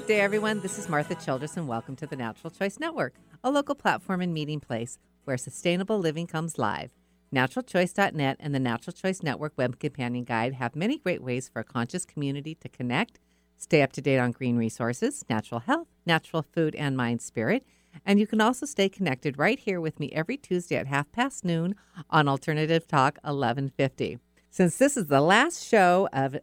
Good 0.00 0.06
day, 0.06 0.20
everyone. 0.22 0.60
This 0.60 0.78
is 0.78 0.88
Martha 0.88 1.14
Childress, 1.14 1.58
and 1.58 1.68
welcome 1.68 1.94
to 1.96 2.06
the 2.06 2.16
Natural 2.16 2.50
Choice 2.50 2.80
Network, 2.80 3.16
a 3.44 3.50
local 3.50 3.74
platform 3.74 4.22
and 4.22 4.32
meeting 4.32 4.58
place 4.58 4.98
where 5.24 5.36
sustainable 5.36 5.98
living 5.98 6.26
comes 6.26 6.56
live. 6.56 6.90
NaturalChoice.net 7.34 8.38
and 8.40 8.54
the 8.54 8.58
Natural 8.58 8.94
Choice 8.94 9.22
Network 9.22 9.52
Web 9.58 9.78
Companion 9.78 10.24
Guide 10.24 10.54
have 10.54 10.74
many 10.74 10.96
great 10.96 11.22
ways 11.22 11.50
for 11.50 11.60
a 11.60 11.64
conscious 11.64 12.06
community 12.06 12.54
to 12.54 12.68
connect, 12.70 13.20
stay 13.58 13.82
up 13.82 13.92
to 13.92 14.00
date 14.00 14.18
on 14.18 14.30
green 14.32 14.56
resources, 14.56 15.22
natural 15.28 15.60
health, 15.60 15.88
natural 16.06 16.46
food, 16.54 16.74
and 16.76 16.96
mind 16.96 17.20
spirit. 17.20 17.66
And 18.06 18.18
you 18.18 18.26
can 18.26 18.40
also 18.40 18.64
stay 18.64 18.88
connected 18.88 19.38
right 19.38 19.58
here 19.58 19.82
with 19.82 20.00
me 20.00 20.10
every 20.12 20.38
Tuesday 20.38 20.76
at 20.76 20.86
half 20.86 21.12
past 21.12 21.44
noon 21.44 21.74
on 22.08 22.26
Alternative 22.26 22.88
Talk 22.88 23.16
1150. 23.16 24.18
Since 24.48 24.78
this 24.78 24.96
is 24.96 25.06
the 25.08 25.20
last 25.20 25.62
show 25.62 26.08
of 26.12 26.38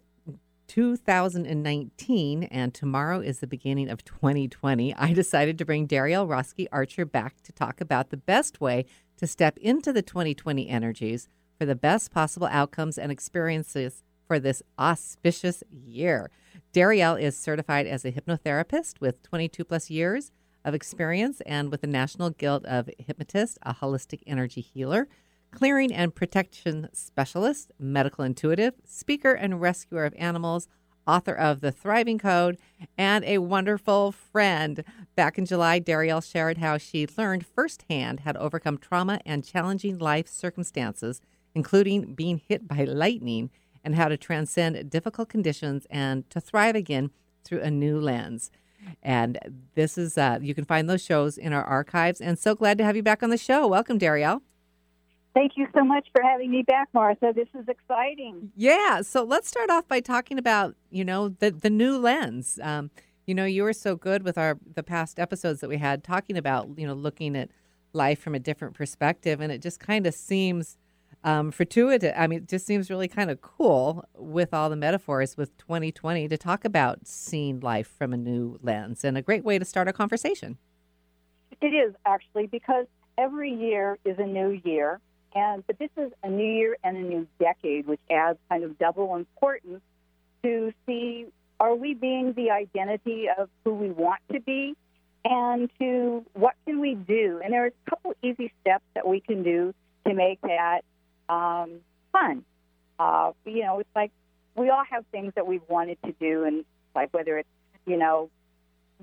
2019 0.68 2.44
and 2.44 2.74
tomorrow 2.74 3.20
is 3.20 3.40
the 3.40 3.48
beginning 3.48 3.90
of 3.90 4.04
2020, 4.04 4.94
I 4.96 5.14
decided 5.14 5.58
to 5.58 5.66
bring 5.66 5.88
Darielle 5.88 6.28
Roski 6.28 6.68
Archer 6.72 7.06
back 7.06 7.42
to 7.44 7.52
talk 7.52 7.82
about 7.82 8.10
the 8.10 8.18
best 8.18 8.62
way 8.62 8.86
to 9.18 9.28
step 9.28 9.58
into 9.58 9.92
the 9.92 10.02
2020 10.02 10.68
energies 10.68 11.30
for 11.58 11.66
the 11.66 11.76
best 11.76 12.12
possible 12.12 12.48
outcomes 12.52 12.98
and 12.98 13.12
experiences 13.12 14.04
for 14.28 14.40
this 14.40 14.62
auspicious 14.78 15.64
year. 15.72 16.30
Darielle 16.74 17.20
is 17.20 17.38
certified 17.38 17.88
as 17.88 18.04
a 18.06 18.12
hypnotherapist 18.12 19.00
with 19.00 19.24
22 19.24 19.64
plus 19.64 19.90
years 19.90 20.32
of 20.66 20.74
experience 20.74 21.42
and 21.46 21.72
with 21.72 21.82
the 21.82 21.88
National 21.88 22.30
Guild 22.30 22.66
of 22.66 22.90
Hypnotists, 23.00 23.58
a 23.64 23.74
holistic 23.74 24.22
energy 24.28 24.62
healer, 24.62 25.08
clearing 25.52 25.94
and 25.94 26.14
protection 26.14 26.90
specialist, 26.94 27.72
medical 27.80 28.24
intuitive, 28.24 28.74
speaker 28.86 29.34
and 29.34 29.62
rescuer 29.62 30.06
of 30.06 30.14
animals, 30.18 30.68
author 31.08 31.34
of 31.34 31.62
The 31.62 31.72
Thriving 31.72 32.20
Code, 32.20 32.58
and 32.98 33.24
a 33.26 33.38
wonderful 33.40 34.12
friend. 34.12 34.84
Back 35.16 35.38
in 35.38 35.46
July, 35.46 35.80
Darielle 35.80 36.22
shared 36.22 36.58
how 36.58 36.78
she 36.78 37.08
learned 37.18 37.46
firsthand 37.46 38.22
how 38.22 38.34
to 38.34 38.40
overcome 38.40 38.78
trauma 38.78 39.20
and 39.26 39.44
challenging 39.44 39.98
life 39.98 40.28
circumstances, 40.28 41.22
including 41.56 42.14
being 42.14 42.42
hit 42.46 42.68
by 42.68 42.84
lightning, 42.84 43.50
and 43.84 43.96
how 43.96 44.10
to 44.10 44.18
transcend 44.18 44.90
difficult 44.90 45.30
conditions 45.30 45.88
and 45.90 46.30
to 46.30 46.42
thrive 46.42 46.76
again 46.76 47.10
through 47.46 47.62
a 47.62 47.72
new 47.72 48.00
lens. 48.00 48.52
And 49.02 49.40
this 49.76 49.98
is, 49.98 50.18
uh, 50.18 50.40
you 50.42 50.54
can 50.54 50.66
find 50.66 50.90
those 50.90 51.04
shows 51.04 51.38
in 51.38 51.54
our 51.54 51.64
archives. 51.64 52.22
And 52.22 52.38
so 52.38 52.54
glad 52.54 52.78
to 52.78 52.84
have 52.84 52.96
you 52.96 53.04
back 53.04 53.24
on 53.24 53.30
the 53.30 53.38
show. 53.38 53.66
Welcome, 53.68 53.98
Darielle. 53.98 54.42
Thank 55.38 55.52
you 55.56 55.68
so 55.76 55.84
much 55.84 56.08
for 56.12 56.24
having 56.24 56.50
me 56.50 56.64
back, 56.64 56.90
Martha. 56.94 57.32
This 57.32 57.48
is 57.54 57.68
exciting. 57.68 58.52
Yeah. 58.56 59.04
So 59.04 59.24
let's 59.24 59.48
start 59.48 59.70
off 59.70 59.88
by 59.88 60.00
talking 60.00 60.40
about, 60.40 60.74
you 60.90 61.06
know, 61.06 61.30
the, 61.30 61.52
the 61.52 61.70
new 61.70 62.00
lens. 62.00 62.60
Um, 62.64 62.90
you 63.28 63.36
know, 63.36 63.46
you 63.46 63.62
were 63.62 63.74
so 63.74 63.96
good 63.96 64.24
with 64.24 64.36
our 64.36 64.58
the 64.74 64.82
past 64.82 65.20
episodes 65.20 65.62
that 65.62 65.70
we 65.70 65.78
had 65.78 66.04
talking 66.04 66.38
about, 66.38 66.70
you 66.76 66.88
know, 66.88 66.96
looking 66.96 67.36
at 67.36 67.52
life 67.94 68.20
from 68.20 68.34
a 68.34 68.40
different 68.40 68.74
perspective. 68.74 69.40
And 69.40 69.52
it 69.52 69.62
just 69.62 69.80
kind 69.80 70.08
of 70.08 70.16
seems 70.16 70.80
um, 71.24 71.52
fortuitous. 71.52 72.14
I 72.18 72.26
mean, 72.26 72.40
it 72.40 72.48
just 72.48 72.66
seems 72.66 72.90
really 72.90 73.08
kind 73.08 73.30
of 73.30 73.40
cool 73.40 74.06
with 74.16 74.56
all 74.56 74.72
the 74.72 74.76
metaphors 74.76 75.38
with 75.38 75.56
2020 75.60 76.28
to 76.30 76.38
talk 76.38 76.66
about 76.66 77.06
seeing 77.06 77.60
life 77.60 77.94
from 77.96 78.12
a 78.12 78.18
new 78.18 78.58
lens 78.64 79.04
and 79.04 79.16
a 79.16 79.22
great 79.22 79.44
way 79.44 79.60
to 79.60 79.66
start 79.66 79.88
a 79.88 79.94
conversation. 79.94 80.58
It 81.62 81.76
is 81.76 81.94
actually 82.08 82.48
because 82.48 82.88
every 83.20 83.52
year 83.52 84.00
is 84.04 84.18
a 84.18 84.26
new 84.26 84.60
year 84.64 85.00
and 85.36 85.66
but 85.68 85.78
this 85.80 85.90
is 85.98 86.12
a 86.24 86.30
new 86.30 86.52
year 86.52 86.78
and 86.84 86.98
a 86.98 87.02
new 87.02 87.28
decade, 87.40 87.88
which 87.88 88.00
adds 88.10 88.40
kind 88.50 88.64
of 88.64 88.78
double 88.78 89.16
importance 89.16 89.82
to 90.44 90.74
see 90.86 91.28
are 91.60 91.76
we 91.76 91.94
being 91.94 92.34
the 92.34 92.52
identity 92.52 93.28
of 93.36 93.50
who 93.64 93.74
we 93.74 93.90
want 93.90 94.22
to 94.32 94.40
be, 94.40 94.76
and 95.26 95.70
to 95.80 96.24
what 96.34 96.54
can 96.66 96.80
we 96.80 96.96
do? 96.96 97.42
And 97.44 97.52
there 97.52 97.64
are 97.66 97.68
a 97.68 97.90
couple 97.90 98.14
easy 98.22 98.54
steps 98.62 98.84
that 98.94 99.08
we 99.08 99.20
can 99.20 99.44
do 99.44 99.74
to 100.06 100.14
make 100.14 100.40
that 100.42 100.82
um, 101.30 101.80
fun. 102.12 102.44
Uh, 103.00 103.32
you 103.46 103.64
know, 103.64 103.80
it's 103.80 103.96
like 103.96 104.12
we 104.56 104.70
all 104.70 104.84
have 104.90 105.06
things 105.12 105.34
that 105.36 105.48
we've 105.48 105.68
wanted 105.68 105.98
to 106.06 106.14
do, 106.20 106.44
and 106.44 106.64
like 106.96 107.14
whether 107.14 107.38
it's 107.40 107.50
you 107.86 107.98
know 107.98 108.30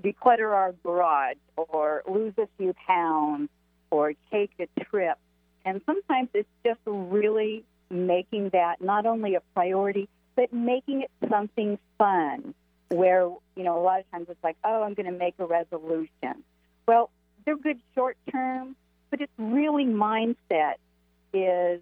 declutter 0.01 0.53
our 0.53 0.73
garage 0.83 1.37
or 1.55 2.03
lose 2.07 2.33
a 2.37 2.47
few 2.57 2.73
pounds 2.87 3.49
or 3.91 4.13
take 4.31 4.51
a 4.59 4.67
trip 4.83 5.17
and 5.65 5.81
sometimes 5.85 6.29
it's 6.33 6.47
just 6.63 6.79
really 6.85 7.63
making 7.89 8.49
that 8.49 8.81
not 8.81 9.05
only 9.05 9.35
a 9.35 9.41
priority, 9.53 10.07
but 10.35 10.53
making 10.53 11.01
it 11.01 11.11
something 11.29 11.77
fun 11.97 12.53
where, 12.89 13.23
you 13.55 13.63
know, 13.63 13.79
a 13.79 13.81
lot 13.81 13.99
of 13.99 14.11
times 14.11 14.27
it's 14.29 14.43
like, 14.43 14.57
oh, 14.63 14.83
I'm 14.83 14.93
going 14.93 15.11
to 15.11 15.17
make 15.17 15.35
a 15.39 15.45
resolution. 15.45 16.43
Well, 16.87 17.09
they're 17.45 17.57
good 17.57 17.79
short 17.95 18.17
term, 18.31 18.75
but 19.09 19.21
it's 19.21 19.31
really 19.37 19.85
mindset 19.85 20.75
is 21.33 21.81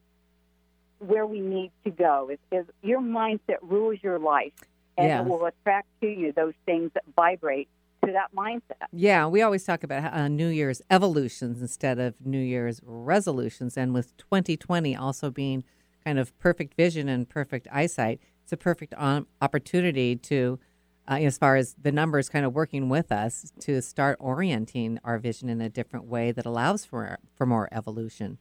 where 1.00 1.26
we 1.26 1.40
need 1.42 1.72
to 1.84 1.92
go. 1.92 2.30
Is, 2.32 2.40
is 2.52 2.66
your 2.82 3.02
mindset 3.02 3.58
rules 3.62 4.00
your 4.02 4.20
life, 4.20 4.54
and 4.98 5.08
Yes. 5.08 5.26
it 5.26 5.30
will 5.30 5.46
attract 5.46 5.88
to 6.02 6.08
you 6.08 6.32
those 6.32 6.54
things 6.66 6.92
that 6.94 7.04
vibrate 7.16 7.68
to 8.06 8.12
that 8.12 8.34
mindset. 8.36 8.88
Yeah, 8.92 9.28
we 9.28 9.42
always 9.42 9.64
talk 9.64 9.84
about 9.84 10.14
uh, 10.14 10.28
New 10.28 10.48
Year's 10.48 10.82
evolutions 10.90 11.62
instead 11.62 12.00
of 12.00 12.26
New 12.26 12.40
Year's 12.40 12.82
resolutions. 12.84 13.78
And 13.78 13.94
with 13.94 14.16
2020 14.18 14.96
also 14.96 15.30
being 15.32 15.64
kind 16.04 16.20
of 16.20 16.38
perfect 16.40 16.76
vision 16.76 17.08
and 17.08 17.28
perfect 17.28 17.68
eyesight, 17.72 18.20
it's 18.44 18.52
a 18.52 18.58
perfect 18.58 18.94
um, 18.98 19.28
opportunity 19.42 20.16
to, 20.18 20.60
uh, 21.08 21.16
as 21.16 21.38
far 21.38 21.56
as 21.56 21.76
the 21.82 21.92
numbers 21.92 22.30
kind 22.30 22.46
of 22.46 22.54
working 22.54 22.90
with 22.90 23.12
us, 23.12 23.52
to 23.62 23.82
start 23.82 24.18
orienting 24.20 25.00
our 25.04 25.18
vision 25.18 25.50
in 25.50 25.62
a 25.62 25.70
different 25.70 26.06
way 26.06 26.32
that 26.32 26.46
allows 26.46 26.86
for 26.86 27.18
for 27.36 27.46
more 27.46 27.70
evolution. 27.72 28.38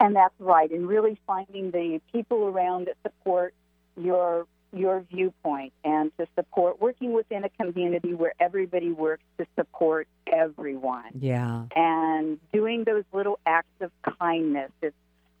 And 0.00 0.16
that's 0.16 0.34
right. 0.38 0.70
And 0.70 0.88
really 0.88 1.20
finding 1.26 1.70
the 1.70 2.00
people 2.10 2.46
around 2.46 2.86
that 2.86 2.96
support 3.02 3.54
your 3.96 4.46
your 4.72 5.00
viewpoint 5.10 5.72
and 5.84 6.16
to 6.18 6.26
support 6.36 6.80
working 6.80 7.12
within 7.12 7.44
a 7.44 7.48
community 7.48 8.14
where 8.14 8.34
everybody 8.38 8.92
works 8.92 9.24
to 9.38 9.46
support 9.56 10.06
everyone 10.26 11.10
Yeah. 11.18 11.64
and 11.74 12.38
doing 12.52 12.84
those 12.84 13.04
little 13.12 13.38
acts 13.46 13.80
of 13.80 13.90
kindness. 14.18 14.70
It's, 14.80 14.94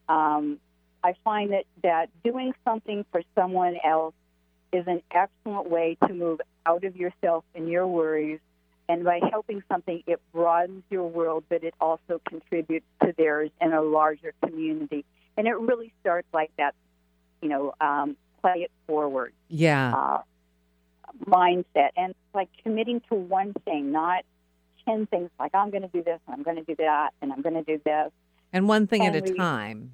um, 0.08 0.58
I 1.04 1.14
find 1.24 1.52
that, 1.52 1.64
that 1.82 2.10
doing 2.24 2.54
something 2.64 3.04
for 3.12 3.22
someone 3.34 3.76
else 3.84 4.14
is 4.72 4.86
an 4.86 5.02
excellent 5.10 5.70
way 5.70 5.96
to 6.06 6.12
move 6.12 6.40
out 6.66 6.84
of 6.84 6.96
yourself 6.96 7.44
and 7.54 7.68
your 7.68 7.86
worries. 7.86 8.40
And 8.88 9.04
by 9.04 9.20
helping 9.30 9.62
something, 9.68 10.02
it 10.08 10.20
broadens 10.32 10.82
your 10.90 11.06
world, 11.06 11.44
but 11.48 11.62
it 11.62 11.74
also 11.80 12.20
contributes 12.28 12.86
to 13.04 13.14
theirs 13.16 13.50
in 13.60 13.72
a 13.72 13.80
larger 13.80 14.34
community. 14.44 15.04
And 15.36 15.46
it 15.46 15.56
really 15.56 15.92
starts 16.00 16.26
like 16.34 16.50
that, 16.58 16.74
you 17.40 17.48
know, 17.48 17.72
um, 17.80 18.16
play 18.40 18.62
it 18.62 18.70
forward 18.86 19.32
Yeah. 19.48 19.92
uh, 19.94 20.22
mindset 21.26 21.90
and 21.96 22.14
like 22.34 22.48
committing 22.62 23.00
to 23.08 23.14
one 23.14 23.52
thing, 23.64 23.92
not 23.92 24.24
10 24.86 25.06
things 25.06 25.30
like, 25.38 25.54
I'm 25.54 25.70
going 25.70 25.82
to 25.82 25.88
do 25.88 26.02
this 26.02 26.20
and 26.26 26.34
I'm 26.34 26.42
going 26.42 26.56
to 26.56 26.62
do 26.64 26.76
that 26.76 27.10
and 27.20 27.32
I'm 27.32 27.42
going 27.42 27.54
to 27.54 27.62
do 27.62 27.80
this. 27.84 28.10
And 28.52 28.68
one 28.68 28.86
thing 28.86 29.04
at 29.06 29.14
a 29.14 29.20
time. 29.20 29.92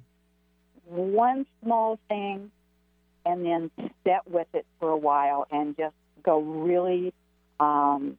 One 0.85 1.45
small 1.61 1.99
thing 2.07 2.51
and 3.25 3.45
then 3.45 3.71
sit 4.05 4.21
with 4.25 4.47
it 4.53 4.65
for 4.79 4.89
a 4.89 4.97
while 4.97 5.45
and 5.51 5.75
just 5.75 5.95
go 6.23 6.39
really 6.39 7.13
um, 7.59 8.17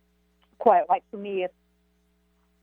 quiet. 0.59 0.87
Like 0.89 1.03
for 1.11 1.17
me, 1.17 1.45
it's 1.45 1.55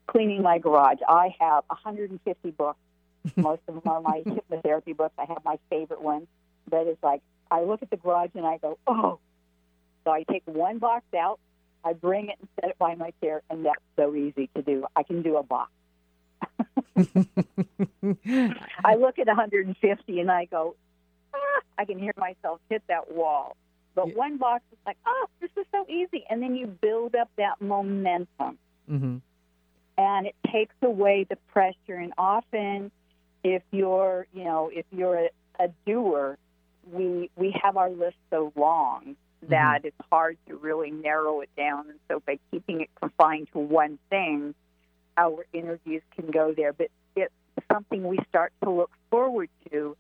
cleaning 0.08 0.42
my 0.44 0.60
garage. 0.60 1.00
I 1.08 1.34
have 1.40 1.64
150 1.68 2.52
books. 2.52 2.80
Most 3.36 3.62
of 3.68 3.76
them 3.76 3.84
are 3.92 4.02
my 4.02 4.22
hypnotherapy 4.26 4.96
books. 4.96 5.16
I 5.18 5.26
have 5.26 5.44
my 5.44 5.58
favorite 5.70 6.02
ones. 6.02 6.28
But 6.70 6.88
it's 6.88 7.02
like 7.04 7.22
I 7.52 7.62
look 7.62 7.82
at 7.82 7.90
the 7.90 7.98
garage 7.98 8.32
and 8.36 8.46
I 8.46 8.58
go, 8.58 8.78
oh. 8.88 9.20
So 10.04 10.12
I 10.12 10.24
take 10.32 10.44
one 10.46 10.78
box 10.78 11.04
out, 11.18 11.40
I 11.84 11.94
bring 11.94 12.30
it 12.30 12.36
and 12.40 12.48
set 12.60 12.70
it 12.72 12.78
by 12.78 12.96
my 12.96 13.12
chair, 13.22 13.42
and 13.50 13.66
that's 13.66 13.82
so 13.96 14.14
easy 14.16 14.50
to 14.56 14.62
do. 14.62 14.86
I 14.96 15.04
can 15.04 15.22
do 15.24 15.38
a 15.38 15.44
box. 15.44 15.72
I 18.86 18.96
look 18.96 19.20
at 19.20 19.28
150 19.28 20.20
and 20.20 20.32
I 20.32 20.46
go, 20.46 20.76
ah, 21.34 21.62
I 21.78 21.86
can 21.86 22.00
hear 22.00 22.14
myself 22.18 22.62
hit 22.70 22.84
that 22.88 23.12
wall. 23.12 23.56
But 23.96 24.10
Yeah. 24.10 24.14
one 24.16 24.38
box 24.38 24.64
is 24.72 24.78
like, 24.86 24.98
oh, 25.06 25.28
this 25.42 25.50
is 25.58 25.66
so 25.72 25.86
easy. 25.90 26.24
And 26.30 26.42
then 26.42 26.56
you 26.56 26.68
build 26.68 27.16
up 27.16 27.30
that 27.38 27.62
momentum 27.62 28.58
hmm 28.88 29.18
and 29.98 30.28
it 30.28 30.36
takes 30.52 30.76
away 30.82 31.26
the 31.30 31.38
pressure. 31.54 31.96
And 31.96 32.14
often, 32.18 32.92
if 33.44 33.64
you're, 33.72 34.28
you 34.34 34.44
know, 34.44 34.70
if 34.74 34.86
you're 34.92 35.16
a, 35.18 35.30
a 35.60 35.70
doer, 35.86 36.38
we 36.92 37.30
we 37.36 37.56
have 37.64 37.78
our 37.78 37.90
list 37.90 38.18
so 38.30 38.52
long 38.56 39.02
mm-hmm. 39.04 39.50
that 39.52 39.82
it's 39.84 39.96
hard 40.12 40.38
to 40.48 40.56
really 40.56 40.92
narrow 40.92 41.42
it 41.42 41.50
down. 41.58 41.90
And 41.90 42.00
so, 42.10 42.22
by 42.26 42.40
keeping 42.52 42.82
it 42.82 42.90
confined 43.00 43.48
to 43.54 43.60
one 43.60 44.00
thing, 44.10 44.54
our 45.18 45.46
energies 45.54 46.02
can 46.16 46.32
go 46.32 46.54
there. 46.56 46.74
But 46.74 46.90
it's 47.16 47.34
something 47.72 48.08
we 48.08 48.20
start 48.30 48.54
to 48.64 48.70
look 48.70 48.92
forward 49.10 49.50
to, 49.72 49.96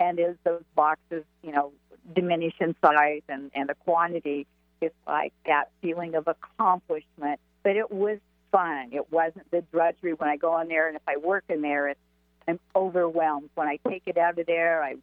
and 0.00 0.18
as 0.18 0.36
those 0.44 0.62
boxes, 0.74 1.24
you 1.42 1.52
know, 1.52 1.72
diminish 2.14 2.54
in 2.60 2.74
size 2.82 3.22
and 3.28 3.50
and 3.54 3.68
the 3.68 3.74
quantity, 3.74 4.46
it's 4.80 4.94
like 5.06 5.32
that 5.46 5.70
feeling 5.82 6.14
of 6.14 6.28
accomplishment. 6.28 7.40
But 7.62 7.76
it 7.76 7.90
was 7.90 8.18
fun. 8.50 8.90
It 8.92 9.12
wasn't 9.12 9.50
the 9.50 9.62
drudgery 9.72 10.14
when 10.14 10.28
I 10.28 10.36
go 10.36 10.58
in 10.60 10.68
there, 10.68 10.88
and 10.88 10.96
if 10.96 11.02
I 11.06 11.16
work 11.16 11.44
in 11.48 11.62
there, 11.62 11.88
it's, 11.88 12.00
I'm 12.46 12.58
overwhelmed. 12.74 13.50
When 13.54 13.68
I 13.68 13.78
take 13.88 14.04
it 14.06 14.16
out 14.16 14.38
of 14.38 14.46
there, 14.46 14.82
I 14.82 14.96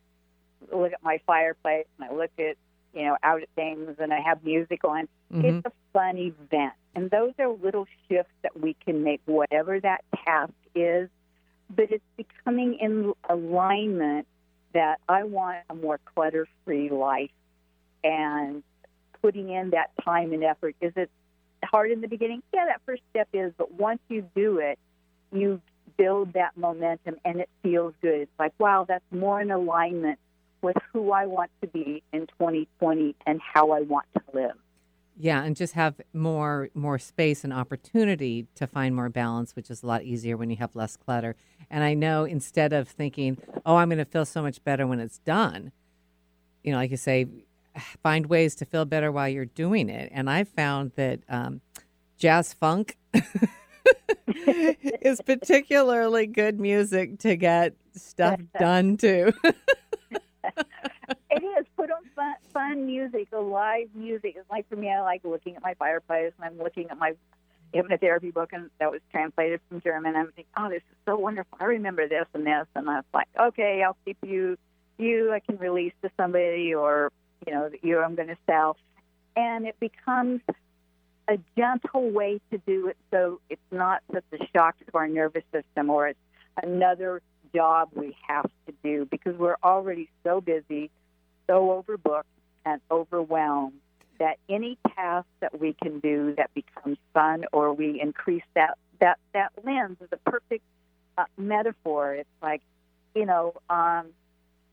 look 0.73 0.93
at 0.93 1.03
my 1.03 1.19
fireplace 1.25 1.85
and 1.99 2.09
I 2.09 2.13
look 2.13 2.31
at 2.39 2.57
you 2.93 3.03
know 3.03 3.17
out 3.23 3.41
at 3.41 3.49
things, 3.55 3.95
and 3.99 4.13
I 4.13 4.19
have 4.21 4.43
music 4.43 4.83
on. 4.83 5.07
Mhm. 5.31 5.43
It's 5.43 5.65
a 5.65 5.71
fun 5.91 6.17
event, 6.17 6.73
and 6.95 7.09
those 7.09 7.33
are 7.39 7.49
little 7.49 7.87
shifts 8.07 8.33
that 8.41 8.59
we 8.59 8.73
can 8.85 9.03
make, 9.03 9.21
whatever 9.25 9.79
that 9.79 10.03
task 10.23 10.53
is. 10.73 11.09
But 11.69 11.91
it's 11.91 12.03
becoming 12.15 12.75
in 12.75 13.13
alignment 13.27 14.27
that 14.73 14.99
I 15.09 15.23
want 15.23 15.57
a 15.69 15.75
more 15.75 15.99
clutter-free 16.13 16.89
life, 16.89 17.31
and 18.03 18.63
putting 19.21 19.49
in 19.49 19.71
that 19.71 19.89
time 20.03 20.31
and 20.31 20.43
effort. 20.43 20.75
Is 20.79 20.93
it 20.95 21.09
hard 21.63 21.91
in 21.91 22.01
the 22.01 22.07
beginning? 22.07 22.43
Yeah, 22.53 22.65
that 22.65 22.81
first 22.85 23.01
step 23.09 23.27
is, 23.33 23.51
but 23.57 23.71
once 23.73 23.99
you 24.09 24.29
do 24.35 24.59
it, 24.59 24.77
you 25.31 25.59
build 25.97 26.33
that 26.33 26.55
momentum 26.57 27.15
and 27.25 27.39
it 27.39 27.49
feels 27.63 27.93
good. 28.01 28.21
It's 28.21 28.39
like, 28.39 28.53
wow, 28.59 28.85
that's 28.87 29.03
more 29.11 29.41
in 29.41 29.49
alignment 29.49 30.19
with 30.65 30.77
who 30.91 31.11
I 31.11 31.27
want 31.27 31.51
to 31.61 31.67
be 31.67 32.01
in 32.11 32.21
2020 32.25 33.15
and 33.27 33.39
how 33.39 33.71
I 33.71 33.81
want 33.81 34.07
to 34.15 34.21
live. 34.33 34.55
Yeah, 35.17 35.43
and 35.43 35.55
just 35.55 35.73
have 35.75 36.01
more 36.11 36.69
more 36.73 36.99
space 36.99 37.45
and 37.45 37.53
opportunity 37.53 38.47
to 38.55 38.67
find 38.67 38.93
more 38.93 39.07
balance, 39.07 39.55
which 39.55 39.69
is 39.69 39.81
a 39.81 39.85
lot 39.85 40.03
easier 40.03 40.35
when 40.35 40.49
you 40.49 40.57
have 40.57 40.75
less 40.75 40.97
clutter. 40.97 41.35
And 41.69 41.85
I 41.85 41.93
know 41.93 42.25
instead 42.25 42.73
of 42.73 42.89
thinking, 42.89 43.37
"Oh, 43.65 43.77
I'm 43.77 43.87
going 43.87 43.99
to 43.99 44.05
feel 44.05 44.25
so 44.25 44.41
much 44.41 44.61
better 44.65 44.85
when 44.85 44.99
it's 44.99 45.19
done," 45.19 45.71
you 46.63 46.73
know, 46.73 46.79
like 46.79 46.91
you 46.91 46.97
say, 46.97 47.27
find 48.03 48.25
ways 48.25 48.55
to 48.55 48.65
feel 48.65 48.83
better 48.83 49.09
while 49.09 49.29
you're 49.29 49.45
doing 49.45 49.87
it. 49.87 50.11
And 50.13 50.29
I've 50.29 50.49
found 50.49 50.91
that 50.95 51.21
um, 51.29 51.61
jazz 52.17 52.51
funk 52.53 52.97
is 54.27 55.21
particularly 55.21 56.27
good 56.27 56.59
music 56.59 57.19
to 57.19 57.37
get 57.37 57.73
stuff 57.93 58.41
done 58.59 58.97
too. 58.97 59.31
It 61.31 61.43
is. 61.43 61.65
Put 61.75 61.91
on 61.91 62.03
fun, 62.55 62.85
music, 62.85 63.27
a 63.33 63.37
live 63.37 63.89
music. 63.93 64.35
It's 64.37 64.49
like 64.49 64.67
for 64.69 64.77
me, 64.77 64.89
I 64.89 65.01
like 65.01 65.25
looking 65.25 65.57
at 65.57 65.61
my 65.61 65.73
fireplace 65.73 66.31
and 66.37 66.45
I'm 66.45 66.57
looking 66.57 66.89
at 66.89 66.97
my 66.97 67.13
hypnotherapy 67.73 68.33
book 68.33 68.51
and 68.53 68.69
that 68.79 68.89
was 68.89 69.01
translated 69.11 69.59
from 69.67 69.81
German. 69.81 70.15
I'm 70.15 70.27
thinking, 70.27 70.45
oh, 70.57 70.69
this 70.69 70.77
is 70.77 70.97
so 71.05 71.17
wonderful. 71.17 71.57
I 71.59 71.65
remember 71.65 72.07
this 72.07 72.25
and 72.33 72.47
this. 72.47 72.65
And 72.73 72.89
I 72.89 72.95
was 72.95 73.05
like, 73.13 73.27
okay, 73.37 73.83
I'll 73.85 73.97
keep 74.05 74.17
you, 74.25 74.57
you 74.97 75.33
I 75.33 75.41
can 75.41 75.57
release 75.57 75.91
to 76.01 76.09
somebody 76.15 76.73
or, 76.73 77.11
you 77.45 77.53
know, 77.53 77.69
you 77.83 77.99
I'm 77.99 78.15
going 78.15 78.29
to 78.29 78.37
sell. 78.47 78.77
And 79.35 79.67
it 79.67 79.77
becomes 79.81 80.39
a 81.27 81.37
gentle 81.57 82.09
way 82.09 82.39
to 82.51 82.57
do 82.59 82.87
it 82.87 82.97
so 83.11 83.41
it's 83.49 83.61
not 83.69 84.01
such 84.13 84.23
a 84.31 84.37
shock 84.53 84.77
to 84.77 84.97
our 84.97 85.09
nervous 85.09 85.43
system 85.51 85.89
or 85.89 86.07
it's 86.07 86.19
another 86.63 87.21
job 87.53 87.89
we 87.93 88.15
have 88.25 88.49
to 88.65 88.73
do 88.81 89.05
because 89.11 89.35
we're 89.35 89.57
already 89.61 90.07
so 90.23 90.39
busy, 90.39 90.89
so 91.47 91.83
overbooked, 91.83 92.23
and 92.65 92.81
overwhelmed 92.91 93.73
that 94.19 94.37
any 94.49 94.77
task 94.95 95.27
that 95.41 95.59
we 95.59 95.73
can 95.81 95.99
do 95.99 96.33
that 96.37 96.53
becomes 96.53 96.97
fun 97.13 97.45
or 97.51 97.73
we 97.73 97.99
increase 98.01 98.43
that 98.55 98.77
that 99.01 99.19
that 99.33 99.51
lens 99.63 99.97
is 100.01 100.07
a 100.13 100.29
perfect 100.29 100.63
uh, 101.17 101.25
metaphor. 101.37 102.13
It's 102.15 102.29
like, 102.41 102.61
you 103.13 103.25
know, 103.25 103.53
um, 103.69 104.07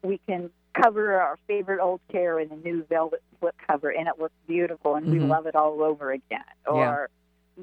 we 0.02 0.20
can 0.28 0.50
cover 0.80 1.20
our 1.20 1.38
favorite 1.48 1.80
old 1.82 2.00
chair 2.12 2.38
in 2.38 2.50
a 2.52 2.56
new 2.56 2.84
velvet 2.88 3.22
slip 3.40 3.54
cover 3.68 3.90
and 3.90 4.06
it 4.08 4.14
looks 4.18 4.34
beautiful 4.46 4.94
and 4.94 5.06
we 5.10 5.18
Mhm. 5.18 5.28
love 5.28 5.46
it 5.46 5.54
all 5.56 5.82
over 5.82 6.12
again. 6.12 6.40
Or, 6.66 7.10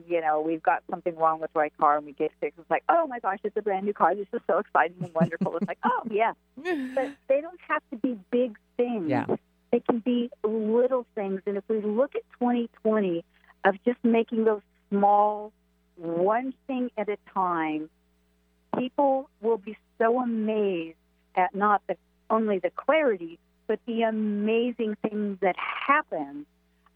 you 0.07 0.19
know, 0.21 0.41
we've 0.41 0.61
got 0.61 0.83
something 0.91 1.15
wrong 1.15 1.39
with 1.39 1.49
our 1.55 1.69
car 1.79 1.97
and 1.97 2.05
we 2.05 2.11
get 2.11 2.31
fixed. 2.41 2.59
It's 2.59 2.69
like, 2.69 2.83
oh 2.89 3.07
my 3.07 3.19
gosh, 3.19 3.39
it's 3.43 3.55
a 3.57 3.61
brand 3.61 3.85
new 3.85 3.93
car. 3.93 4.13
This 4.15 4.27
is 4.33 4.41
so 4.47 4.59
exciting 4.59 4.97
and 5.01 5.13
wonderful. 5.13 5.55
it's 5.57 5.67
like, 5.67 5.79
oh 5.85 6.03
yeah. 6.11 6.33
But 6.93 7.11
they 7.29 7.39
don't 7.41 7.59
have 7.69 7.81
to 7.91 7.95
be 7.97 8.19
big 8.31 8.57
things. 8.77 9.09
Yeah. 9.09 9.25
They 9.71 9.80
can 9.80 10.00
be 10.00 10.30
little 10.44 11.06
things. 11.16 11.42
And 11.45 11.57
if 11.57 11.63
we 11.68 11.81
look 11.81 12.16
at 12.16 12.24
2020 12.39 13.24
of 13.66 13.75
just 13.86 14.00
making 14.04 14.45
those 14.45 14.62
small, 14.89 15.51
one 15.95 16.54
thing 16.68 16.89
at 16.98 17.10
a 17.10 17.18
time, 17.33 17.89
people 18.77 19.30
will 19.42 19.57
be 19.57 19.77
so 19.98 20.19
amazed 20.19 20.98
at 21.36 21.54
not 21.54 21.81
the, 21.88 21.95
only 22.30 22.60
the 22.60 22.71
clarity, 22.75 23.38
but 23.68 23.80
the 23.86 24.04
amazing 24.04 24.95
things 25.01 25.38
that 25.42 25.56
happen 25.57 26.45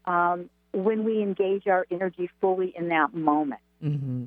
um, 0.06 0.50
when 0.72 1.04
we 1.04 1.22
engage 1.22 1.66
our 1.66 1.86
energy 1.90 2.28
fully 2.40 2.74
in 2.76 2.88
that 2.88 3.14
moment. 3.14 3.60
hmm 3.80 4.24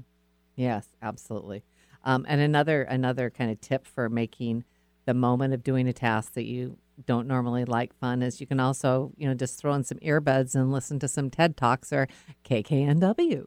Yes, 0.55 0.87
absolutely. 1.03 1.63
Um, 2.03 2.25
and 2.27 2.41
another 2.41 2.81
another 2.81 3.29
kind 3.29 3.51
of 3.51 3.61
tip 3.61 3.85
for 3.85 4.09
making 4.09 4.63
the 5.05 5.13
moment 5.13 5.53
of 5.53 5.63
doing 5.63 5.87
a 5.87 5.93
task 5.93 6.33
that 6.33 6.45
you 6.45 6.77
don't 7.05 7.27
normally 7.27 7.63
like 7.65 7.93
fun 7.93 8.23
is 8.23 8.41
you 8.41 8.47
can 8.47 8.59
also 8.59 9.11
you 9.17 9.27
know 9.27 9.33
just 9.33 9.59
throw 9.59 9.73
in 9.73 9.83
some 9.83 9.99
earbuds 9.99 10.55
and 10.55 10.71
listen 10.71 10.99
to 10.99 11.07
some 11.07 11.29
TED 11.29 11.55
talks 11.55 11.93
or 11.93 12.07
KKNW. 12.43 13.45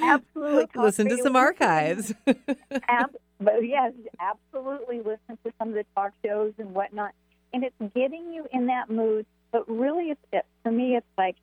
Absolutely. 0.00 0.66
Listen 0.82 1.08
to 1.08 1.18
some 1.18 1.36
archives. 1.36 2.12
Ab- 2.88 3.16
but 3.42 3.66
yes, 3.66 3.92
absolutely 4.20 4.98
listen 4.98 5.38
to 5.44 5.52
some 5.58 5.70
of 5.70 5.74
the 5.74 5.84
talk 5.94 6.12
shows 6.24 6.52
and 6.58 6.74
whatnot. 6.74 7.12
And 7.52 7.64
it's 7.64 7.94
getting 7.94 8.32
you 8.32 8.46
in 8.52 8.66
that 8.66 8.88
mood. 8.88 9.26
But 9.50 9.68
really, 9.68 10.10
it's, 10.10 10.20
it, 10.32 10.46
for 10.62 10.70
me, 10.70 10.96
it's 10.96 11.06
like 11.18 11.36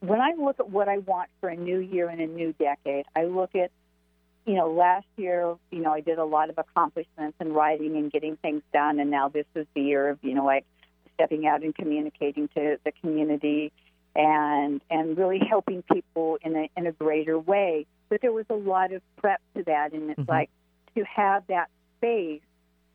when 0.00 0.20
I 0.20 0.32
look 0.38 0.58
at 0.60 0.70
what 0.70 0.88
I 0.88 0.98
want 0.98 1.30
for 1.40 1.48
a 1.48 1.56
new 1.56 1.78
year 1.78 2.08
and 2.08 2.20
a 2.20 2.26
new 2.26 2.52
decade, 2.58 3.06
I 3.16 3.24
look 3.24 3.54
at, 3.54 3.70
you 4.50 4.56
know, 4.56 4.68
last 4.68 5.06
year, 5.16 5.54
you 5.70 5.78
know, 5.78 5.92
I 5.92 6.00
did 6.00 6.18
a 6.18 6.24
lot 6.24 6.50
of 6.50 6.58
accomplishments 6.58 7.36
and 7.38 7.54
writing 7.54 7.94
and 7.96 8.10
getting 8.10 8.36
things 8.38 8.62
done. 8.72 8.98
And 8.98 9.08
now 9.08 9.28
this 9.28 9.46
is 9.54 9.64
the 9.76 9.80
year 9.80 10.08
of, 10.08 10.18
you 10.22 10.34
know, 10.34 10.44
like 10.44 10.64
stepping 11.14 11.46
out 11.46 11.62
and 11.62 11.72
communicating 11.72 12.48
to 12.56 12.76
the 12.84 12.90
community 13.00 13.70
and 14.16 14.80
and 14.90 15.16
really 15.16 15.38
helping 15.38 15.82
people 15.82 16.36
in 16.42 16.56
a 16.56 16.68
in 16.76 16.88
a 16.88 16.90
greater 16.90 17.38
way. 17.38 17.86
But 18.08 18.22
there 18.22 18.32
was 18.32 18.46
a 18.50 18.54
lot 18.54 18.92
of 18.92 19.02
prep 19.18 19.40
to 19.54 19.62
that, 19.64 19.92
and 19.92 20.10
it's 20.10 20.18
Mhm. 20.18 20.28
like 20.28 20.50
to 20.96 21.04
have 21.04 21.46
that 21.46 21.68
space 21.98 22.42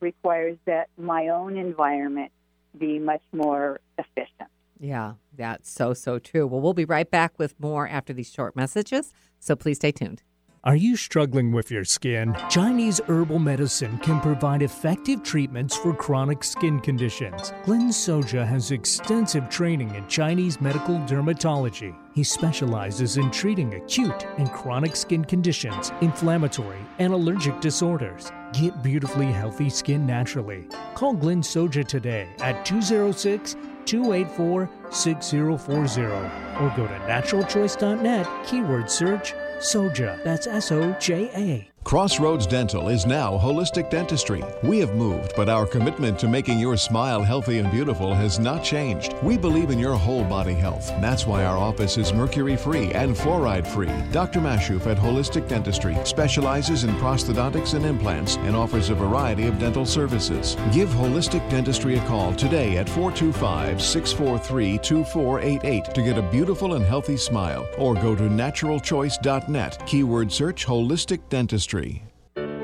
requires 0.02 0.58
that 0.66 0.90
my 0.98 1.30
own 1.30 1.56
environment 1.56 2.34
be 2.78 3.00
much 3.00 3.22
more 3.32 3.80
efficient. 3.98 4.50
yeah, 4.78 5.14
that's 5.34 5.70
so 5.72 5.94
so 5.94 6.20
true. 6.20 6.46
Well, 6.46 6.60
we'll 6.60 6.74
be 6.74 6.84
right 6.84 7.10
back 7.10 7.40
with 7.40 7.58
more 7.62 7.88
after 7.88 8.12
these 8.12 8.30
short 8.30 8.58
messages. 8.58 9.14
So 9.40 9.56
please 9.56 9.78
stay 9.78 9.94
tuned. 9.94 10.22
Are 10.66 10.76
you 10.76 10.96
struggling 10.96 11.52
with 11.52 11.70
your 11.70 11.86
skin? 11.86 12.36
Chinese 12.50 13.00
herbal 13.08 13.38
medicine 13.38 14.00
can 14.00 14.20
provide 14.20 14.64
effective 14.64 15.22
treatments 15.22 15.78
for 15.78 15.94
chronic 15.94 16.44
skin 16.44 16.80
conditions. 16.80 17.54
Glenn 17.66 17.90
Soja 17.90 18.48
has 18.48 18.72
extensive 18.72 19.48
training 19.48 19.94
in 19.94 20.08
Chinese 20.08 20.60
medical 20.60 20.96
dermatology. 21.02 21.96
He 22.16 22.24
specializes 22.24 23.18
in 23.18 23.30
treating 23.30 23.76
acute 23.76 24.26
and 24.40 24.52
chronic 24.52 24.96
skin 24.96 25.24
conditions, 25.24 25.92
inflammatory, 26.02 26.80
and 26.98 27.14
allergic 27.14 27.62
disorders. 27.62 28.32
Get 28.52 28.82
beautifully 28.82 29.28
healthy 29.28 29.70
skin 29.70 30.08
naturally. 30.08 30.68
Call 30.96 31.14
Glenn 31.14 31.44
Soja 31.44 31.86
today 31.88 32.28
at 32.40 32.66
206 32.66 33.56
284 33.86 34.68
6040 34.90 36.02
or 36.02 36.74
go 36.76 36.88
to 36.88 37.00
naturalchoice.net, 37.06 38.28
keyword 38.48 38.90
search 38.90 39.36
Soja. 39.60 40.24
That's 40.24 40.48
S 40.48 40.72
O 40.72 40.96
J 41.00 41.30
A. 41.36 41.75
Crossroads 41.86 42.48
Dental 42.48 42.90
is 42.90 43.06
now 43.06 43.38
holistic 43.38 43.92
dentistry. 43.92 44.44
We 44.64 44.80
have 44.80 44.96
moved, 44.96 45.34
but 45.36 45.50
our 45.50 45.68
commitment 45.68 46.18
to 46.18 46.28
making 46.28 46.58
your 46.58 46.78
smile 46.78 47.22
healthy 47.22 47.60
and 47.60 47.70
beautiful 47.70 48.12
has 48.12 48.40
not 48.40 48.64
changed. 48.64 49.14
We 49.22 49.38
believe 49.38 49.70
in 49.70 49.78
your 49.78 49.96
whole 49.96 50.24
body 50.24 50.56
health. 50.56 50.88
That's 51.00 51.28
why 51.28 51.46
our 51.46 51.60
office 51.60 52.00
is 52.00 52.12
mercury 52.12 52.58
free 52.58 52.92
and 52.94 53.16
fluoride 53.16 53.68
free. 53.68 53.94
Dr. 54.12 54.40
Mashuf 54.40 54.88
at 54.88 54.98
Holistic 54.98 55.48
Dentistry 55.48 55.96
specializes 56.06 56.86
in 56.86 56.96
prosthodontics 56.96 57.76
and 57.76 57.86
implants 57.86 58.38
and 58.38 58.56
offers 58.56 58.90
a 58.90 58.96
variety 58.96 59.46
of 59.46 59.60
dental 59.60 59.86
services. 59.86 60.58
Give 60.74 60.90
Holistic 60.90 61.48
Dentistry 61.52 61.98
a 62.00 62.06
call 62.08 62.34
today 62.34 62.78
at 62.78 62.90
425 62.90 63.80
643 63.80 64.80
2488 64.80 65.94
to 65.94 66.02
get 66.02 66.18
a 66.18 66.32
beautiful 66.32 66.74
and 66.74 66.84
healthy 66.84 67.16
smile 67.16 67.70
or 67.78 67.94
go 67.94 68.16
to 68.16 68.24
naturalchoice.net. 68.24 69.86
Keyword 69.86 70.32
search 70.32 70.66
Holistic 70.66 71.20
Dentistry. 71.30 71.75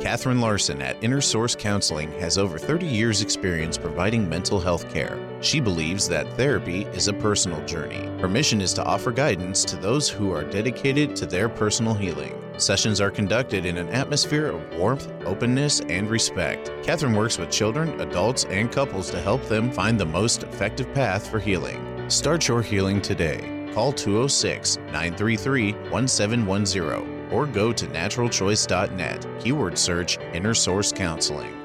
Catherine 0.01 0.41
Larson 0.41 0.81
at 0.81 1.01
Inner 1.03 1.21
Source 1.21 1.55
Counseling 1.55 2.11
has 2.13 2.39
over 2.39 2.57
30 2.57 2.87
years' 2.87 3.21
experience 3.21 3.77
providing 3.77 4.27
mental 4.27 4.59
health 4.59 4.91
care. 4.91 5.19
She 5.41 5.59
believes 5.59 6.07
that 6.07 6.27
therapy 6.37 6.85
is 6.85 7.07
a 7.07 7.13
personal 7.13 7.63
journey. 7.67 8.07
Her 8.19 8.27
mission 8.27 8.61
is 8.61 8.73
to 8.73 8.83
offer 8.83 9.11
guidance 9.11 9.63
to 9.65 9.75
those 9.75 10.09
who 10.09 10.33
are 10.33 10.43
dedicated 10.43 11.15
to 11.17 11.27
their 11.27 11.49
personal 11.49 11.93
healing. 11.93 12.35
Sessions 12.57 12.99
are 12.99 13.11
conducted 13.11 13.63
in 13.63 13.77
an 13.77 13.89
atmosphere 13.89 14.47
of 14.47 14.75
warmth, 14.75 15.07
openness, 15.23 15.81
and 15.81 16.09
respect. 16.09 16.71
Catherine 16.81 17.13
works 17.13 17.37
with 17.37 17.51
children, 17.51 18.01
adults, 18.01 18.45
and 18.45 18.71
couples 18.71 19.11
to 19.11 19.21
help 19.21 19.43
them 19.49 19.71
find 19.71 19.99
the 19.99 20.05
most 20.05 20.41
effective 20.41 20.91
path 20.95 21.29
for 21.29 21.39
healing. 21.39 22.09
Start 22.09 22.47
your 22.47 22.63
healing 22.63 23.01
today. 23.01 23.71
call 23.73 23.93
206 23.93 24.77
933 24.77 25.73
1710 25.91 27.20
or 27.31 27.45
go 27.45 27.71
to 27.73 27.87
naturalchoice.net. 27.87 29.25
Keyword 29.39 29.77
search 29.77 30.17
Inner 30.33 30.53
Source 30.53 30.91
Counseling. 30.91 31.61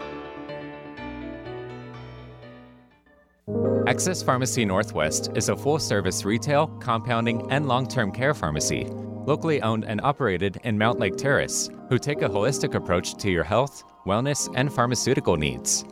Access 3.86 4.20
Pharmacy 4.20 4.64
Northwest 4.64 5.30
is 5.36 5.48
a 5.48 5.56
full 5.56 5.78
service 5.78 6.24
retail, 6.24 6.66
compounding, 6.80 7.50
and 7.52 7.68
long 7.68 7.86
term 7.86 8.10
care 8.10 8.34
pharmacy, 8.34 8.84
locally 8.90 9.62
owned 9.62 9.84
and 9.84 10.00
operated 10.02 10.58
in 10.64 10.76
Mountlake 10.76 11.16
Terrace, 11.16 11.70
who 11.88 11.98
take 11.98 12.22
a 12.22 12.28
holistic 12.28 12.74
approach 12.74 13.14
to 13.14 13.30
your 13.30 13.44
health, 13.44 13.84
wellness, 14.04 14.52
and 14.56 14.72
pharmaceutical 14.72 15.36
needs. 15.36 15.84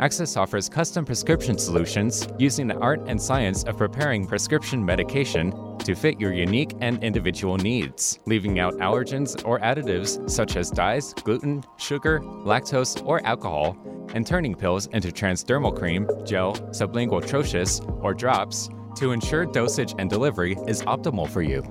Access 0.00 0.36
offers 0.36 0.68
custom 0.68 1.04
prescription 1.04 1.56
solutions 1.56 2.26
using 2.36 2.66
the 2.66 2.76
art 2.78 3.00
and 3.06 3.20
science 3.20 3.62
of 3.62 3.76
preparing 3.76 4.26
prescription 4.26 4.84
medication 4.84 5.52
to 5.78 5.94
fit 5.94 6.20
your 6.20 6.32
unique 6.32 6.72
and 6.80 7.02
individual 7.04 7.56
needs, 7.56 8.18
leaving 8.26 8.58
out 8.58 8.74
allergens 8.78 9.40
or 9.46 9.60
additives 9.60 10.28
such 10.28 10.56
as 10.56 10.70
dyes, 10.70 11.14
gluten, 11.14 11.62
sugar, 11.76 12.20
lactose, 12.20 13.06
or 13.06 13.24
alcohol, 13.24 13.76
and 14.14 14.26
turning 14.26 14.54
pills 14.54 14.86
into 14.88 15.08
transdermal 15.08 15.76
cream, 15.76 16.08
gel, 16.24 16.54
sublingual 16.70 17.22
troches, 17.22 17.80
or 18.02 18.14
drops 18.14 18.68
to 18.96 19.12
ensure 19.12 19.46
dosage 19.46 19.94
and 19.98 20.10
delivery 20.10 20.56
is 20.66 20.82
optimal 20.82 21.28
for 21.28 21.42
you. 21.42 21.62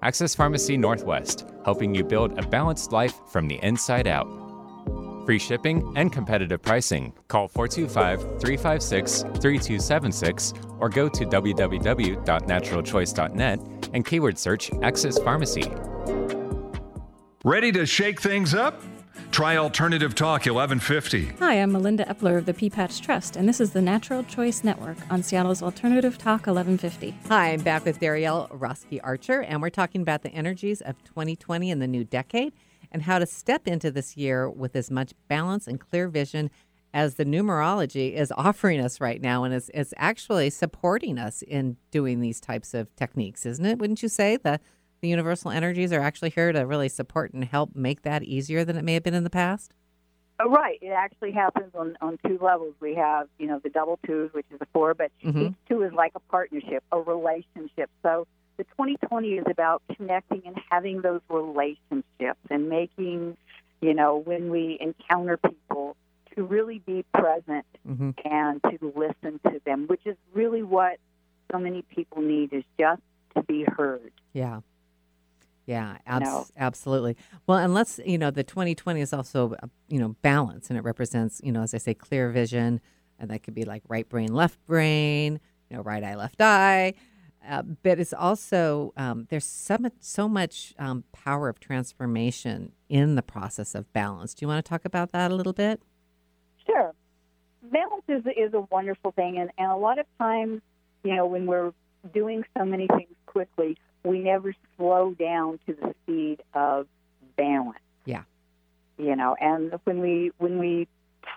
Access 0.00 0.34
Pharmacy 0.34 0.76
Northwest, 0.78 1.46
helping 1.64 1.94
you 1.94 2.02
build 2.02 2.38
a 2.38 2.46
balanced 2.46 2.92
life 2.92 3.20
from 3.30 3.46
the 3.46 3.60
inside 3.62 4.06
out. 4.06 4.41
Free 5.24 5.38
shipping 5.38 5.92
and 5.96 6.12
competitive 6.12 6.60
pricing. 6.62 7.12
Call 7.28 7.46
425 7.48 8.40
356 8.40 9.22
3276 9.22 10.54
or 10.80 10.88
go 10.88 11.08
to 11.08 11.24
www.naturalchoice.net 11.24 13.60
and 13.92 14.04
keyword 14.04 14.36
search 14.38 14.70
Access 14.82 15.18
Pharmacy. 15.18 15.70
Ready 17.44 17.70
to 17.72 17.84
shake 17.86 18.20
things 18.20 18.54
up? 18.54 18.80
Try 19.32 19.56
Alternative 19.56 20.14
Talk 20.14 20.46
1150. 20.46 21.32
Hi, 21.38 21.54
I'm 21.54 21.72
Melinda 21.72 22.04
Epler 22.04 22.36
of 22.36 22.44
the 22.44 22.52
P-Patch 22.52 23.00
Trust, 23.00 23.34
and 23.34 23.48
this 23.48 23.60
is 23.60 23.72
the 23.72 23.80
Natural 23.80 24.22
Choice 24.24 24.62
Network 24.62 24.98
on 25.10 25.22
Seattle's 25.22 25.62
Alternative 25.62 26.18
Talk 26.18 26.46
1150. 26.46 27.14
Hi, 27.28 27.52
I'm 27.52 27.62
back 27.62 27.86
with 27.86 27.98
Darielle 27.98 28.50
Roski 28.50 29.00
Archer, 29.02 29.40
and 29.40 29.62
we're 29.62 29.70
talking 29.70 30.02
about 30.02 30.22
the 30.22 30.28
energies 30.30 30.82
of 30.82 31.02
2020 31.04 31.70
and 31.70 31.80
the 31.80 31.86
new 31.86 32.04
decade 32.04 32.52
and 32.92 33.02
how 33.02 33.18
to 33.18 33.26
step 33.26 33.66
into 33.66 33.90
this 33.90 34.16
year 34.16 34.48
with 34.48 34.76
as 34.76 34.90
much 34.90 35.12
balance 35.26 35.66
and 35.66 35.80
clear 35.80 36.06
vision 36.08 36.50
as 36.94 37.14
the 37.14 37.24
numerology 37.24 38.12
is 38.12 38.30
offering 38.36 38.78
us 38.78 39.00
right 39.00 39.20
now. 39.20 39.44
And 39.44 39.54
it's, 39.54 39.70
it's 39.72 39.94
actually 39.96 40.50
supporting 40.50 41.18
us 41.18 41.42
in 41.42 41.78
doing 41.90 42.20
these 42.20 42.38
types 42.38 42.74
of 42.74 42.94
techniques, 42.96 43.46
isn't 43.46 43.64
it? 43.64 43.78
Wouldn't 43.78 44.02
you 44.02 44.08
say? 44.10 44.36
The, 44.36 44.60
the 45.00 45.08
universal 45.08 45.50
energies 45.50 45.90
are 45.92 46.00
actually 46.00 46.30
here 46.30 46.52
to 46.52 46.60
really 46.60 46.90
support 46.90 47.32
and 47.32 47.44
help 47.44 47.74
make 47.74 48.02
that 48.02 48.22
easier 48.22 48.64
than 48.64 48.76
it 48.76 48.84
may 48.84 48.94
have 48.94 49.02
been 49.02 49.14
in 49.14 49.24
the 49.24 49.30
past? 49.30 49.72
Uh, 50.38 50.48
Right. 50.50 50.78
It 50.82 50.88
actually 50.90 51.32
happens 51.32 51.72
on, 51.74 51.96
on 52.02 52.18
two 52.26 52.38
levels. 52.42 52.74
We 52.80 52.94
have, 52.96 53.26
you 53.38 53.46
know, 53.46 53.58
the 53.58 53.70
double 53.70 53.98
twos, 54.06 54.30
which 54.34 54.46
is 54.50 54.60
a 54.60 54.66
four, 54.74 54.92
but 54.94 55.10
Mhm. 55.24 55.48
each 55.48 55.54
two 55.68 55.82
is 55.82 55.92
like 55.94 56.12
a 56.14 56.20
partnership, 56.20 56.84
a 56.92 57.00
relationship. 57.00 57.88
So 58.02 58.26
the 58.62 58.68
2020 58.76 59.28
is 59.34 59.44
about 59.50 59.82
connecting 59.96 60.42
and 60.46 60.56
having 60.70 61.00
those 61.02 61.20
relationships 61.28 62.40
and 62.50 62.68
making, 62.68 63.36
you 63.80 63.94
know, 63.94 64.16
when 64.18 64.50
we 64.50 64.78
encounter 64.80 65.36
people 65.36 65.96
to 66.34 66.44
really 66.44 66.78
be 66.80 67.04
present 67.14 67.66
Mm-hmm. 67.88 68.10
and 68.24 68.62
to 68.62 68.92
listen 68.94 69.40
to 69.50 69.60
them, 69.66 69.86
which 69.88 70.02
is 70.06 70.16
really 70.32 70.62
what 70.62 70.98
so 71.50 71.58
many 71.58 71.82
people 71.82 72.22
need 72.22 72.52
is 72.52 72.62
just 72.78 73.02
to 73.34 73.42
be 73.42 73.64
heard. 73.76 74.12
Yeah. 74.32 74.60
Yeah, 75.66 75.98
abs- 76.06 76.24
No. 76.24 76.46
absolutely. 76.56 77.16
Well, 77.48 77.58
unless, 77.58 77.98
you 78.06 78.18
know, 78.18 78.30
the 78.30 78.44
2020 78.44 79.00
is 79.00 79.12
also, 79.12 79.56
you 79.88 79.98
know, 79.98 80.14
balance 80.22 80.68
and 80.70 80.78
it 80.78 80.84
represents, 80.84 81.40
you 81.42 81.50
know, 81.50 81.62
as 81.62 81.74
I 81.74 81.78
say, 81.78 81.92
clear 81.94 82.30
vision. 82.30 82.80
And 83.18 83.28
that 83.30 83.42
could 83.42 83.54
be 83.54 83.64
like 83.64 83.82
right 83.88 84.08
brain, 84.08 84.32
left 84.32 84.64
brain, 84.64 85.40
you 85.68 85.76
know, 85.76 85.82
right 85.82 86.02
eye, 86.04 86.14
left 86.14 86.40
eye. 86.40 86.94
Uh, 87.48 87.62
but 87.62 87.98
it's 87.98 88.12
also, 88.12 88.92
um, 88.96 89.26
there's 89.28 89.44
so 89.44 89.76
much, 89.78 89.94
so 90.00 90.28
much 90.28 90.74
um, 90.78 91.04
power 91.12 91.48
of 91.48 91.58
transformation 91.58 92.72
in 92.88 93.16
the 93.16 93.22
process 93.22 93.74
of 93.74 93.92
balance. 93.92 94.34
Do 94.34 94.44
you 94.44 94.48
want 94.48 94.64
to 94.64 94.68
talk 94.68 94.84
about 94.84 95.12
that 95.12 95.30
a 95.30 95.34
little 95.34 95.52
bit? 95.52 95.82
Sure. 96.66 96.92
Balance 97.62 98.04
is, 98.08 98.22
is 98.36 98.54
a 98.54 98.60
wonderful 98.70 99.12
thing, 99.12 99.38
and, 99.38 99.50
and 99.58 99.70
a 99.72 99.76
lot 99.76 99.98
of 99.98 100.06
times, 100.18 100.60
you 101.02 101.16
know, 101.16 101.26
when 101.26 101.46
we're 101.46 101.72
doing 102.14 102.44
so 102.56 102.64
many 102.64 102.86
things 102.86 103.14
quickly, 103.26 103.76
we 104.04 104.18
never 104.18 104.54
slow 104.76 105.14
down 105.14 105.58
to 105.66 105.74
the 105.74 105.94
speed 106.02 106.42
of 106.54 106.86
balance. 107.36 107.78
Yeah. 108.04 108.22
You 108.98 109.16
know, 109.16 109.36
and 109.40 109.72
when 109.84 110.00
we 110.00 110.32
when 110.38 110.58
we 110.58 110.86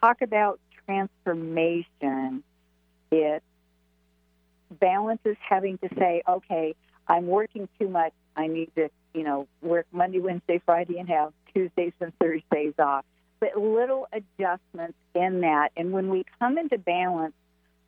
talk 0.02 0.22
about 0.22 0.60
transformation, 0.86 2.44
it 3.12 3.44
balance 4.80 5.22
is 5.26 5.38
having 5.48 5.78
to 5.80 5.90
say, 5.98 6.22
okay, 6.28 6.76
I'm 7.08 7.28
working 7.28 7.68
too 7.80 7.90
much. 7.90 8.14
I 8.36 8.48
need 8.48 8.72
to, 8.76 8.90
you 9.14 9.24
know, 9.24 9.48
work 9.62 9.86
Monday, 9.92 10.20
Wednesday, 10.20 10.62
Friday, 10.66 11.00
and 11.00 11.10
have 11.10 11.34
Tuesdays 11.54 11.94
and 12.00 12.12
Thursdays 12.20 12.74
off 12.80 13.06
but 13.40 13.58
little 13.58 14.08
adjustments 14.12 14.98
in 15.14 15.42
that. 15.42 15.70
And 15.76 15.92
when 15.92 16.10
we 16.10 16.26
come 16.40 16.58
into 16.58 16.78
balance, 16.78 17.34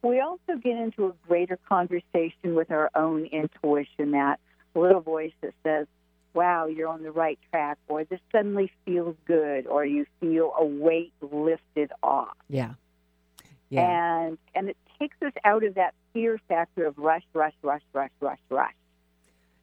we 0.01 0.20
also 0.20 0.56
get 0.62 0.77
into 0.77 1.08
a 1.08 1.13
greater 1.27 1.58
conversation 1.67 2.56
with 2.56 2.72
our 2.72 2.89
own 2.96 3.25
intuition, 3.25 4.12
that 4.12 4.39
little 4.75 5.01
voice 5.01 5.34
that 5.41 5.53
says, 5.63 5.88
Wow, 6.34 6.67
you're 6.67 6.88
on 6.88 7.01
the 7.01 7.12
right 7.12 7.39
track, 7.50 7.79
or 7.88 8.03
this 8.03 8.20
suddenly 8.32 8.72
feels 8.86 9.15
good, 9.25 9.65
or 9.65 9.84
you 9.84 10.06
feel 10.20 10.53
a 10.56 10.63
weight 10.63 11.12
lifted 11.20 11.91
off. 12.03 12.38
Yeah. 12.48 12.74
Yeah. 13.70 14.25
And 14.27 14.38
and 14.53 14.70
it 14.70 14.77
takes 15.00 15.17
us 15.25 15.34
out 15.44 15.63
of 15.63 15.75
that 15.75 15.96
fear 16.18 16.40
factor 16.48 16.86
of 16.86 16.98
rush, 16.98 17.24
rush, 17.34 17.54
rush, 17.62 17.82
rush, 17.94 18.10
rush, 18.20 18.40
rush. 18.50 18.74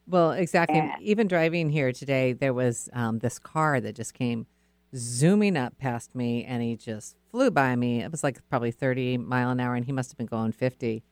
Well, 0.07 0.33
exactly. 0.33 0.79
And- 0.79 0.93
Even 1.03 1.27
driving 1.27 1.71
here 1.71 1.93
today, 1.93 2.33
there 2.33 2.55
was 2.55 2.89
um, 2.93 3.19
this 3.19 3.39
car 3.39 3.81
that 3.81 3.97
just 3.97 4.15
came 4.15 4.47
zooming 4.95 5.57
up 5.57 5.77
past 5.79 6.15
me, 6.15 6.45
and 6.45 6.63
he 6.63 6.77
just 6.77 7.17
flew 7.33 7.51
by 7.51 7.75
me. 7.75 8.03
It 8.03 8.11
was 8.13 8.23
like 8.23 8.39
probably 8.49 8.71
30 8.71 9.19
mile 9.19 9.51
an 9.51 9.59
hour, 9.59 9.75
and 9.75 9.85
he 9.85 9.93
must 9.93 10.11
have 10.13 10.17
been 10.19 10.27
going 10.27 10.53
50. 10.53 11.03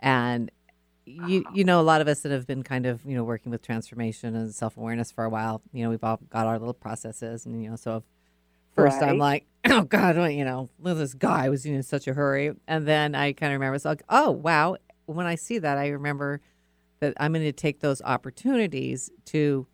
And 0.00 0.50
you, 1.06 1.44
you 1.54 1.64
know, 1.64 1.80
a 1.80 1.82
lot 1.82 2.00
of 2.02 2.08
us 2.08 2.20
that 2.20 2.32
have 2.32 2.46
been 2.46 2.62
kind 2.62 2.84
of, 2.86 3.04
you 3.06 3.14
know, 3.14 3.24
working 3.24 3.50
with 3.50 3.62
transformation 3.62 4.36
and 4.36 4.54
self 4.54 4.76
awareness 4.76 5.10
for 5.10 5.24
a 5.24 5.30
while, 5.30 5.62
you 5.72 5.82
know, 5.82 5.90
we've 5.90 6.04
all 6.04 6.20
got 6.28 6.46
our 6.46 6.58
little 6.58 6.74
processes, 6.74 7.46
and 7.46 7.62
you 7.62 7.70
know, 7.70 7.76
so 7.76 8.02
first 8.76 9.00
I'm 9.02 9.18
like, 9.18 9.46
oh 9.70 9.82
God, 9.82 10.16
you 10.32 10.44
know, 10.44 10.68
look, 10.78 10.98
this 10.98 11.14
guy 11.14 11.48
was 11.48 11.64
in 11.64 11.82
such 11.82 12.06
a 12.06 12.14
hurry, 12.14 12.52
and 12.68 12.86
then 12.86 13.14
I 13.14 13.32
kind 13.32 13.52
of 13.52 13.60
remember, 13.60 13.76
it's 13.76 13.84
like, 13.84 14.02
oh 14.08 14.30
wow. 14.32 14.76
When 15.06 15.26
I 15.26 15.34
see 15.34 15.58
that, 15.58 15.78
I 15.78 15.88
remember 15.88 16.40
that 17.00 17.14
I'm 17.18 17.32
going 17.32 17.44
to 17.44 17.52
take 17.52 17.80
those 17.80 18.00
opportunities 18.02 19.10
to 19.26 19.66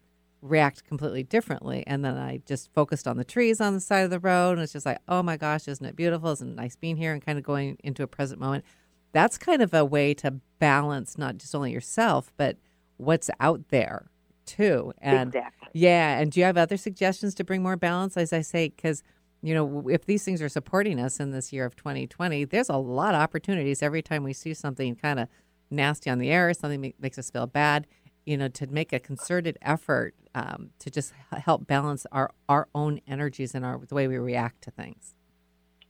react 0.42 0.84
completely 0.84 1.22
differently. 1.22 1.82
And 1.86 2.04
then 2.04 2.16
I 2.16 2.40
just 2.46 2.72
focused 2.72 3.08
on 3.08 3.16
the 3.16 3.24
trees 3.24 3.60
on 3.60 3.74
the 3.74 3.80
side 3.80 4.00
of 4.00 4.10
the 4.10 4.20
road. 4.20 4.52
And 4.52 4.62
it's 4.62 4.72
just 4.72 4.86
like, 4.86 4.98
oh 5.08 5.22
my 5.22 5.36
gosh, 5.36 5.68
isn't 5.68 5.84
it 5.84 5.96
beautiful? 5.96 6.30
Isn't 6.30 6.50
it 6.50 6.56
nice 6.56 6.76
being 6.76 6.96
here? 6.96 7.12
And 7.12 7.24
kind 7.24 7.38
of 7.38 7.44
going 7.44 7.76
into 7.82 8.02
a 8.02 8.06
present 8.06 8.40
moment. 8.40 8.64
That's 9.12 9.38
kind 9.38 9.62
of 9.62 9.74
a 9.74 9.84
way 9.84 10.14
to 10.14 10.40
balance 10.58 11.18
not 11.18 11.38
just 11.38 11.54
only 11.54 11.72
yourself, 11.72 12.32
but 12.36 12.56
what's 12.96 13.30
out 13.40 13.68
there 13.68 14.10
too. 14.44 14.92
And 14.98 15.34
exactly. 15.34 15.68
yeah. 15.72 16.18
And 16.18 16.30
do 16.30 16.40
you 16.40 16.46
have 16.46 16.56
other 16.56 16.76
suggestions 16.76 17.34
to 17.36 17.44
bring 17.44 17.62
more 17.62 17.76
balance? 17.76 18.16
As 18.16 18.32
I 18.32 18.42
say, 18.42 18.68
because, 18.68 19.02
you 19.42 19.54
know, 19.54 19.88
if 19.88 20.06
these 20.06 20.24
things 20.24 20.42
are 20.42 20.48
supporting 20.48 20.98
us 20.98 21.20
in 21.20 21.30
this 21.30 21.52
year 21.52 21.64
of 21.64 21.76
2020, 21.76 22.44
there's 22.44 22.68
a 22.68 22.76
lot 22.76 23.14
of 23.14 23.20
opportunities 23.20 23.82
every 23.82 24.02
time 24.02 24.24
we 24.24 24.32
see 24.32 24.54
something 24.54 24.96
kind 24.96 25.20
of 25.20 25.28
nasty 25.70 26.10
on 26.10 26.18
the 26.18 26.30
air, 26.30 26.52
something 26.54 26.80
make, 26.80 27.00
makes 27.00 27.18
us 27.18 27.30
feel 27.30 27.46
bad, 27.46 27.86
you 28.24 28.36
know, 28.36 28.48
to 28.48 28.66
make 28.66 28.92
a 28.92 28.98
concerted 28.98 29.58
effort 29.62 30.14
um, 30.34 30.70
to 30.78 30.90
just 30.90 31.12
help 31.32 31.66
balance 31.66 32.06
our, 32.12 32.30
our 32.48 32.68
own 32.74 33.00
energies 33.06 33.54
and 33.54 33.64
our, 33.64 33.80
the 33.86 33.94
way 33.94 34.08
we 34.08 34.16
react 34.16 34.62
to 34.62 34.70
things. 34.70 35.14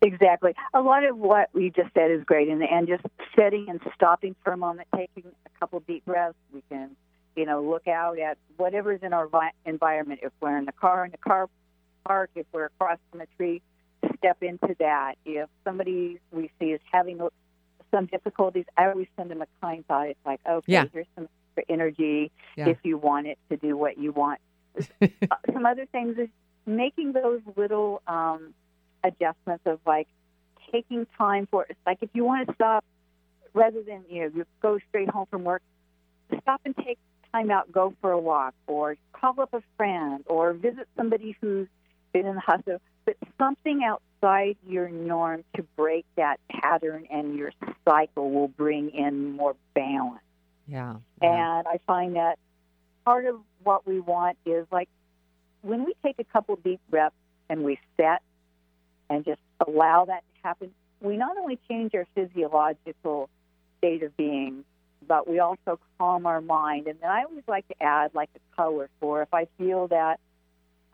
Exactly. 0.02 0.54
A 0.74 0.80
lot 0.80 1.04
of 1.04 1.16
what 1.16 1.48
we 1.52 1.70
just 1.70 1.92
said 1.94 2.10
is 2.10 2.22
great, 2.24 2.48
and 2.48 2.62
and 2.62 2.86
just 2.86 3.02
sitting 3.34 3.66
and 3.68 3.80
stopping 3.94 4.36
for 4.44 4.52
a 4.52 4.56
moment, 4.56 4.88
taking 4.94 5.24
a 5.24 5.58
couple 5.58 5.80
deep 5.80 6.04
breaths. 6.04 6.36
We 6.52 6.62
can, 6.70 6.90
you 7.34 7.46
know, 7.46 7.62
look 7.62 7.88
out 7.88 8.18
at 8.18 8.36
whatever's 8.58 9.00
in 9.02 9.14
our 9.14 9.26
vi- 9.26 9.52
environment. 9.64 10.20
If 10.22 10.32
we're 10.40 10.58
in 10.58 10.66
the 10.66 10.72
car, 10.72 11.06
in 11.06 11.12
the 11.12 11.18
car 11.18 11.48
park, 12.06 12.30
if 12.34 12.46
we're 12.52 12.66
across 12.66 12.98
from 13.10 13.20
a 13.20 13.26
tree, 13.36 13.62
step 14.18 14.42
into 14.42 14.74
that. 14.78 15.14
If 15.24 15.48
somebody 15.64 16.18
we 16.30 16.50
see 16.58 16.66
is 16.66 16.80
having 16.92 17.20
some 17.90 18.06
difficulties, 18.06 18.64
I 18.76 18.86
always 18.86 19.08
send 19.16 19.30
them 19.30 19.42
a 19.42 19.46
kind 19.60 19.86
thought. 19.86 20.08
It's 20.08 20.26
like, 20.26 20.40
okay, 20.48 20.72
Yeah. 20.72 20.84
here's 20.92 21.06
some 21.14 21.28
extra 21.56 21.72
energy 21.74 22.30
Yeah. 22.56 22.68
if 22.68 22.78
you 22.82 22.98
want 22.98 23.26
it 23.26 23.38
to 23.50 23.56
do 23.56 23.76
what 23.76 23.98
you 23.98 24.12
want. 24.12 24.40
Uh, 25.00 25.34
some 25.52 25.66
other 25.66 25.86
things 25.86 26.16
is 26.18 26.28
making 26.66 27.12
those 27.12 27.40
little 27.56 28.02
um, 28.06 28.54
adjustments 29.02 29.64
of 29.66 29.80
like 29.86 30.06
taking 30.70 31.06
time 31.18 31.48
for 31.50 31.64
it's 31.68 31.78
like 31.86 31.98
if 32.00 32.10
you 32.12 32.24
want 32.24 32.46
to 32.46 32.54
stop 32.54 32.84
rather 33.54 33.82
than 33.82 34.02
you 34.10 34.20
know 34.22 34.30
you 34.34 34.44
go 34.60 34.78
straight 34.88 35.08
home 35.08 35.26
from 35.30 35.42
work 35.44 35.62
stop 36.42 36.60
and 36.64 36.76
take 36.76 36.98
time 37.32 37.50
out, 37.50 37.70
go 37.70 37.94
for 38.00 38.10
a 38.12 38.18
walk, 38.18 38.54
or 38.66 38.96
call 39.12 39.38
up 39.40 39.52
a 39.52 39.62
friend, 39.76 40.24
or 40.26 40.52
visit 40.52 40.88
somebody 40.96 41.36
who's 41.40 41.68
been 42.16 42.26
in 42.26 42.34
the 42.34 42.40
hospital. 42.40 42.80
But 43.04 43.16
something 43.38 43.82
outside 43.84 44.56
your 44.66 44.88
norm 44.88 45.44
to 45.56 45.62
break 45.76 46.04
that 46.16 46.40
pattern 46.50 47.06
and 47.10 47.36
your 47.36 47.52
cycle 47.84 48.30
will 48.30 48.48
bring 48.48 48.90
in 48.90 49.36
more 49.36 49.54
balance. 49.74 50.22
Yeah. 50.66 50.96
yeah. 51.22 51.58
And 51.58 51.68
I 51.68 51.78
find 51.86 52.16
that 52.16 52.38
part 53.04 53.26
of 53.26 53.36
what 53.62 53.86
we 53.86 54.00
want 54.00 54.38
is 54.44 54.66
like 54.72 54.88
when 55.62 55.84
we 55.84 55.94
take 56.04 56.16
a 56.18 56.24
couple 56.24 56.56
deep 56.56 56.80
breaths 56.90 57.14
and 57.48 57.62
we 57.62 57.78
set 57.96 58.22
and 59.08 59.24
just 59.24 59.40
allow 59.66 60.06
that 60.06 60.22
to 60.34 60.48
happen, 60.48 60.70
we 61.00 61.16
not 61.16 61.36
only 61.36 61.58
change 61.68 61.94
our 61.94 62.06
physiological 62.14 63.28
state 63.78 64.02
of 64.02 64.16
being, 64.16 64.64
but 65.06 65.28
we 65.28 65.38
also 65.38 65.78
calm 65.98 66.26
our 66.26 66.40
mind. 66.40 66.88
And 66.88 66.98
then 67.00 67.10
I 67.10 67.22
always 67.24 67.44
like 67.46 67.68
to 67.68 67.80
add 67.80 68.12
like 68.14 68.30
a 68.34 68.56
color 68.56 68.88
for 68.98 69.22
if 69.22 69.32
I 69.32 69.46
feel 69.58 69.88
that 69.88 70.18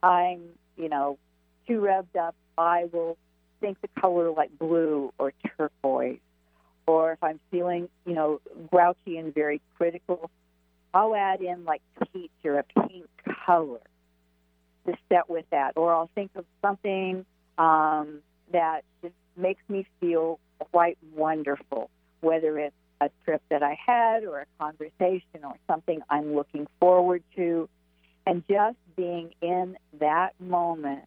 I'm, 0.02 0.40
you 0.76 0.88
know, 0.88 1.18
too 1.66 1.80
revved 1.80 2.16
up, 2.18 2.34
I 2.56 2.86
will 2.92 3.16
think 3.60 3.80
the 3.80 3.88
color 4.00 4.30
like 4.30 4.56
blue 4.58 5.12
or 5.18 5.32
turquoise. 5.56 6.18
Or 6.86 7.12
if 7.12 7.22
I'm 7.22 7.38
feeling, 7.50 7.88
you 8.04 8.14
know, 8.14 8.40
grouchy 8.70 9.16
and 9.16 9.32
very 9.32 9.60
critical, 9.76 10.30
I'll 10.92 11.14
add 11.14 11.40
in 11.40 11.64
like 11.64 11.80
peach 12.12 12.30
or 12.44 12.58
a 12.58 12.64
pink 12.64 13.06
color 13.46 13.80
to 14.86 14.94
set 15.08 15.30
with 15.30 15.46
that. 15.50 15.72
Or 15.76 15.94
I'll 15.94 16.10
think 16.14 16.32
of 16.34 16.44
something 16.60 17.24
um, 17.56 18.20
that 18.52 18.82
just 19.02 19.14
makes 19.36 19.62
me 19.68 19.86
feel 20.00 20.38
quite 20.58 20.98
wonderful, 21.14 21.88
whether 22.20 22.58
it's 22.58 22.74
a 23.00 23.10
trip 23.24 23.42
that 23.48 23.62
I 23.62 23.76
had 23.84 24.24
or 24.24 24.40
a 24.40 24.46
conversation 24.58 25.44
or 25.44 25.54
something 25.66 26.00
I'm 26.10 26.34
looking 26.34 26.66
forward 26.80 27.22
to. 27.36 27.68
And 28.26 28.44
just 28.48 28.76
being 28.96 29.34
in 29.40 29.76
that 29.98 30.40
moment, 30.40 31.04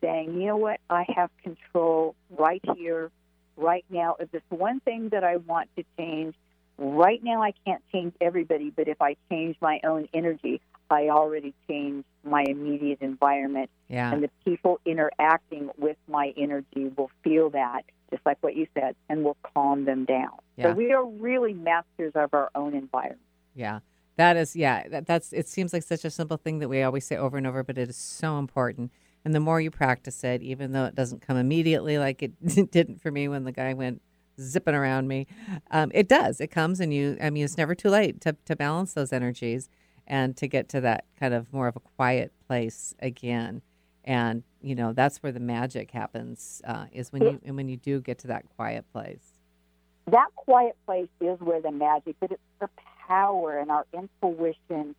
saying, 0.00 0.40
you 0.40 0.46
know 0.46 0.56
what, 0.56 0.80
I 0.88 1.04
have 1.16 1.30
control 1.42 2.14
right 2.30 2.62
here, 2.76 3.10
right 3.56 3.84
now. 3.90 4.16
If 4.20 4.30
there's 4.30 4.42
one 4.48 4.80
thing 4.80 5.08
that 5.10 5.24
I 5.24 5.36
want 5.36 5.68
to 5.76 5.84
change, 5.96 6.34
right 6.78 7.22
now 7.22 7.42
I 7.42 7.52
can't 7.64 7.82
change 7.92 8.14
everybody, 8.20 8.70
but 8.70 8.88
if 8.88 9.00
I 9.02 9.16
change 9.30 9.56
my 9.60 9.80
own 9.84 10.08
energy, 10.14 10.60
I 10.90 11.08
already 11.08 11.54
changed 11.68 12.06
my 12.24 12.44
immediate 12.48 13.00
environment. 13.00 13.70
Yeah. 13.88 14.12
And 14.12 14.22
the 14.22 14.30
people 14.44 14.80
interacting 14.84 15.70
with 15.78 15.96
my 16.08 16.34
energy 16.36 16.92
will 16.96 17.10
feel 17.22 17.50
that, 17.50 17.82
just 18.10 18.24
like 18.26 18.38
what 18.42 18.56
you 18.56 18.66
said, 18.74 18.96
and 19.08 19.24
will 19.24 19.36
calm 19.54 19.84
them 19.84 20.04
down. 20.04 20.38
Yeah. 20.56 20.64
So 20.64 20.72
we 20.72 20.92
are 20.92 21.04
really 21.04 21.54
masters 21.54 22.12
of 22.14 22.34
our 22.34 22.50
own 22.54 22.74
environment. 22.74 23.20
Yeah. 23.54 23.80
That 24.16 24.36
is, 24.36 24.54
yeah, 24.54 24.86
that, 24.88 25.06
that's, 25.06 25.32
it 25.32 25.48
seems 25.48 25.72
like 25.72 25.82
such 25.82 26.04
a 26.04 26.10
simple 26.10 26.36
thing 26.36 26.58
that 26.58 26.68
we 26.68 26.82
always 26.82 27.06
say 27.06 27.16
over 27.16 27.36
and 27.36 27.46
over, 27.46 27.62
but 27.62 27.78
it 27.78 27.88
is 27.88 27.96
so 27.96 28.38
important. 28.38 28.92
And 29.24 29.34
the 29.34 29.40
more 29.40 29.60
you 29.60 29.70
practice 29.70 30.22
it, 30.24 30.42
even 30.42 30.72
though 30.72 30.84
it 30.84 30.94
doesn't 30.94 31.20
come 31.20 31.36
immediately 31.36 31.98
like 31.98 32.22
it 32.22 32.32
didn't 32.70 33.00
for 33.00 33.10
me 33.10 33.28
when 33.28 33.44
the 33.44 33.52
guy 33.52 33.74
went 33.74 34.02
zipping 34.40 34.74
around 34.74 35.08
me, 35.08 35.26
um, 35.70 35.90
it 35.94 36.08
does. 36.08 36.40
It 36.40 36.48
comes 36.48 36.80
and 36.80 36.92
you, 36.92 37.16
I 37.20 37.30
mean, 37.30 37.44
it's 37.44 37.58
never 37.58 37.74
too 37.74 37.90
late 37.90 38.20
to, 38.22 38.36
to 38.46 38.56
balance 38.56 38.94
those 38.94 39.12
energies 39.12 39.68
and 40.06 40.36
to 40.38 40.48
get 40.48 40.68
to 40.70 40.80
that 40.80 41.04
kind 41.18 41.34
of 41.34 41.52
more 41.52 41.68
of 41.68 41.76
a 41.76 41.80
quiet 41.80 42.32
place 42.46 42.94
again. 42.98 43.62
And, 44.04 44.42
you 44.62 44.74
know, 44.74 44.92
that's 44.92 45.18
where 45.18 45.32
the 45.32 45.40
magic 45.40 45.90
happens 45.90 46.62
uh, 46.66 46.86
is 46.92 47.12
when 47.12 47.22
you, 47.22 47.40
and 47.44 47.56
when 47.56 47.68
you 47.68 47.76
do 47.76 48.00
get 48.00 48.18
to 48.20 48.28
that 48.28 48.44
quiet 48.56 48.84
place. 48.92 49.40
That 50.06 50.28
quiet 50.34 50.76
place 50.86 51.08
is 51.20 51.38
where 51.40 51.60
the 51.60 51.70
magic, 51.70 52.16
but 52.18 52.32
it's 52.32 52.40
the 52.58 52.68
power 53.10 53.58
and 53.58 53.72
our 53.72 53.84
intuition 53.92 54.94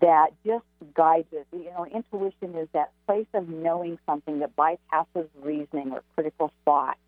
that 0.00 0.28
just 0.44 0.64
guides 0.94 1.32
us. 1.32 1.46
You 1.52 1.70
know, 1.70 1.86
intuition 1.86 2.54
is 2.54 2.68
that 2.74 2.92
place 3.06 3.26
of 3.32 3.48
knowing 3.48 3.98
something 4.04 4.40
that 4.40 4.54
bypasses 4.56 5.28
reasoning 5.42 5.92
or 5.92 6.02
critical 6.14 6.52
thought, 6.66 6.98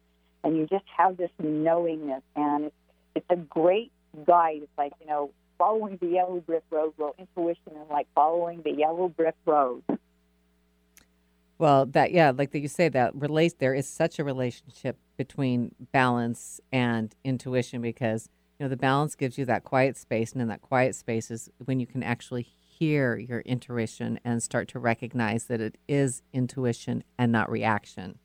and 0.42 0.56
you 0.56 0.66
just 0.66 0.86
have 0.96 1.18
this 1.18 1.30
knowingness, 1.38 2.22
and 2.34 2.64
it's, 2.64 2.76
it's 3.14 3.26
a 3.28 3.36
great 3.36 3.92
guide. 4.26 4.60
It's 4.62 4.78
like 4.78 4.92
you 5.00 5.06
know, 5.06 5.30
following 5.58 5.98
the 6.00 6.08
yellow 6.08 6.40
brick 6.40 6.64
road. 6.70 6.94
Well, 6.96 7.14
intuition 7.18 7.72
is 7.72 7.90
like 7.90 8.06
following 8.14 8.62
the 8.62 8.72
yellow 8.72 9.08
brick 9.08 9.34
road. 9.44 9.82
Well, 11.58 11.86
that 11.86 12.12
yeah, 12.12 12.30
like 12.30 12.52
that 12.52 12.60
you 12.60 12.68
say 12.68 12.88
that 12.88 13.14
relates, 13.14 13.54
There 13.58 13.74
is 13.74 13.86
such 13.86 14.18
a 14.18 14.24
relationship 14.24 14.96
between 15.18 15.74
balance 15.92 16.60
and 16.72 17.14
intuition 17.22 17.82
because 17.82 18.30
you 18.58 18.64
know 18.64 18.68
the 18.68 18.76
balance 18.76 19.14
gives 19.14 19.38
you 19.38 19.44
that 19.44 19.64
quiet 19.64 19.96
space, 19.96 20.32
and 20.32 20.42
in 20.42 20.48
that 20.48 20.62
quiet 20.62 20.94
space 20.96 21.30
is 21.30 21.48
when 21.64 21.78
you 21.78 21.86
can 21.86 22.02
actually 22.02 22.42
hear 22.42 23.16
your 23.16 23.40
intuition 23.40 24.18
and 24.24 24.42
start 24.42 24.68
to 24.68 24.78
recognize 24.78 25.44
that 25.44 25.60
it 25.60 25.76
is 25.88 26.22
intuition 26.32 27.04
and 27.18 27.30
not 27.32 27.50
reaction. 27.50 28.18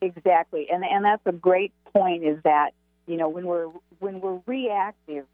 Exactly. 0.00 0.68
And 0.70 0.84
and 0.84 1.04
that's 1.04 1.22
a 1.26 1.32
great 1.32 1.72
point 1.92 2.24
is 2.24 2.38
that, 2.44 2.70
you 3.06 3.16
know, 3.16 3.28
when 3.28 3.46
we're 3.46 3.68
when 3.98 4.20
we're 4.20 4.40
reactive, 4.46 5.26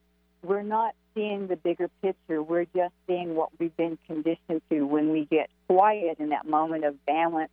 we're 0.42 0.62
not 0.62 0.94
seeing 1.14 1.46
the 1.46 1.56
bigger 1.56 1.88
picture. 2.02 2.42
We're 2.42 2.66
just 2.74 2.94
seeing 3.06 3.34
what 3.34 3.50
we've 3.58 3.76
been 3.76 3.98
conditioned 4.06 4.62
to. 4.70 4.82
When 4.82 5.10
we 5.10 5.26
get 5.26 5.50
quiet 5.68 6.18
in 6.18 6.30
that 6.30 6.46
moment 6.46 6.84
of 6.84 7.04
balance 7.06 7.52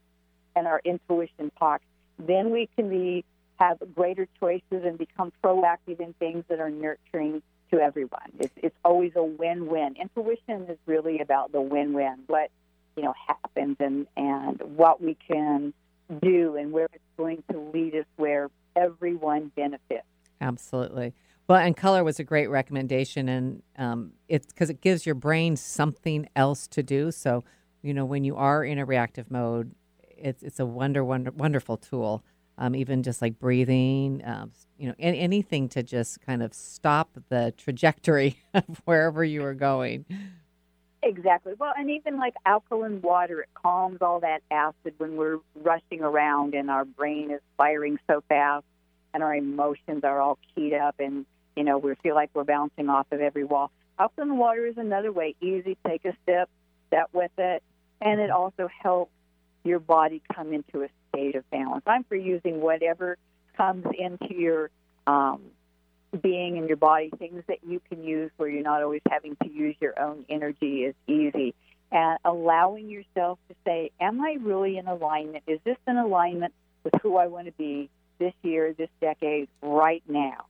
and 0.56 0.68
our 0.68 0.82
intuition 0.84 1.52
talks, 1.60 1.84
then 2.18 2.50
we 2.50 2.68
can 2.76 2.90
be 2.90 3.26
have 3.62 3.78
greater 3.94 4.28
choices 4.40 4.84
and 4.84 4.98
become 4.98 5.32
proactive 5.44 6.00
in 6.00 6.14
things 6.14 6.44
that 6.50 6.60
are 6.60 6.72
nurturing 6.72 7.44
to 7.72 7.80
everyone. 7.80 8.32
It's, 8.40 8.54
it's 8.58 8.76
always 8.84 9.12
a 9.16 9.24
win-win. 9.24 9.96
Intuition 10.02 10.66
is 10.68 10.78
really 10.88 11.20
about 11.20 11.52
the 11.52 11.62
win-win. 11.62 12.24
What 12.28 12.50
you 12.98 13.04
know 13.04 13.14
happens 13.28 13.78
and 13.80 14.08
and 14.18 14.62
what 14.76 15.02
we 15.02 15.16
can 15.16 15.74
do 16.22 16.58
and 16.58 16.74
where 16.74 16.90
it's 16.92 17.04
going 17.18 17.44
to 17.52 17.60
lead 17.74 17.96
us 17.96 18.06
where 18.18 18.50
everyone 18.76 19.52
benefits. 19.56 20.06
Absolutely. 20.42 21.14
Well, 21.48 21.60
and 21.60 21.78
color 21.78 22.04
was 22.04 22.20
a 22.20 22.24
great 22.24 22.50
recommendation, 22.50 23.30
and 23.30 23.64
um, 23.78 24.14
it's 24.28 24.48
because 24.48 24.70
it 24.70 24.82
gives 24.82 25.06
your 25.06 25.16
brain 25.16 25.56
something 25.56 26.28
else 26.36 26.68
to 26.70 26.84
do. 26.84 27.12
So, 27.12 27.44
you 27.82 27.94
know, 27.94 28.06
when 28.06 28.24
you 28.24 28.36
are 28.36 28.64
in 28.64 28.80
a 28.80 28.86
reactive 28.86 29.30
mode, 29.30 29.74
it's 30.18 30.44
it's 30.44 30.60
a 30.60 30.66
wonder, 30.66 31.04
wonder 31.04 31.32
wonderful 31.32 31.78
tool. 31.78 32.24
Um, 32.62 32.76
even 32.76 33.02
just 33.02 33.24
like 33.24 33.40
breathing, 33.40 34.22
um, 34.24 34.52
you 34.78 34.88
know, 34.88 34.94
any, 35.00 35.18
anything 35.18 35.68
to 35.70 35.82
just 35.82 36.22
kind 36.22 36.44
of 36.44 36.54
stop 36.54 37.10
the 37.30 37.56
trajectory 37.58 38.38
of 38.54 38.84
wherever 38.86 39.24
you 39.24 39.44
are 39.44 39.56
going. 39.56 40.06
Exactly. 41.02 41.54
Well, 41.58 41.74
and 41.76 41.90
even 41.90 42.20
like 42.20 42.36
alkaline 42.46 43.02
water, 43.02 43.42
it 43.42 43.50
calms 43.56 43.98
all 44.02 44.20
that 44.20 44.44
acid 44.52 44.94
when 45.00 45.16
we're 45.16 45.40
rushing 45.56 46.02
around 46.02 46.54
and 46.54 46.70
our 46.70 46.86
brain 46.86 47.32
is 47.32 47.42
firing 47.58 47.98
so 48.08 48.24
fast 48.30 48.66
and 49.12 49.24
our 49.24 49.34
emotions 49.34 50.04
are 50.04 50.22
all 50.22 50.38
keyed 50.54 50.74
up 50.74 51.00
and, 51.00 51.26
you 51.56 51.64
know, 51.64 51.80
we 51.80 51.96
feel 52.04 52.14
like 52.14 52.30
we're 52.36 52.44
bouncing 52.44 52.90
off 52.90 53.08
of 53.12 53.22
every 53.22 53.44
wall. 53.44 53.72
Alkaline 53.98 54.38
water 54.38 54.68
is 54.68 54.78
another 54.78 55.12
way. 55.12 55.36
Easy, 55.42 55.76
take 55.88 56.06
a 56.06 56.14
sip, 56.28 56.48
step 56.90 57.10
with 57.12 57.32
it. 57.40 57.64
And 58.00 58.22
it 58.22 58.30
also 58.30 58.70
helps 58.84 59.12
your 59.64 59.80
body 59.80 60.22
come 60.36 60.54
into 60.54 60.84
a 60.84 60.90
state 61.14 61.36
of 61.36 61.50
balance. 61.50 61.84
I'm 61.86 62.04
for 62.04 62.16
using 62.16 62.62
whatever 62.62 63.18
comes 63.56 63.86
into 63.98 64.34
your 64.34 64.70
um, 65.08 65.42
being 66.22 66.58
and 66.58 66.68
your 66.68 66.78
body, 66.78 67.12
things 67.18 67.44
that 67.48 67.60
you 67.66 67.82
can 67.90 68.04
use 68.04 68.32
where 68.38 68.50
you're 68.50 68.64
not 68.64 68.84
always 68.84 69.02
having 69.10 69.36
to 69.44 69.50
use 69.50 69.76
your 69.80 70.00
own 70.00 70.26
energy 70.30 70.84
is 70.84 70.96
easy. 71.08 71.54
And 71.92 72.18
allowing 72.24 72.90
yourself 72.90 73.38
to 73.50 73.56
say, 73.66 73.92
Am 74.00 74.22
I 74.22 74.38
really 74.42 74.78
in 74.78 74.88
alignment? 74.88 75.44
Is 75.48 75.60
this 75.66 75.78
in 75.88 75.98
alignment 75.98 76.54
with 76.84 76.94
who 77.02 77.18
I 77.18 77.28
want 77.28 77.48
to 77.48 77.52
be 77.54 77.90
this 78.18 78.34
year, 78.44 78.74
this 78.74 78.90
decade, 79.02 79.50
right 79.62 80.04
now? 80.08 80.46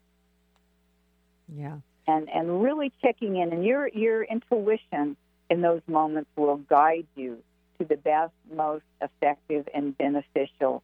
Yeah. 1.56 1.78
And 2.08 2.30
and 2.30 2.62
really 2.62 2.92
checking 3.02 3.38
in 3.38 3.52
and 3.54 3.66
your 3.66 3.88
your 3.88 4.24
intuition 4.24 5.16
in 5.50 5.62
those 5.62 5.82
moments 5.88 6.30
will 6.36 6.58
guide 6.58 7.08
you 7.16 7.40
to 7.82 7.88
the 7.88 7.98
best, 7.98 8.32
most 8.54 8.84
effective 9.02 9.68
and 9.74 9.98
beneficial 9.98 10.84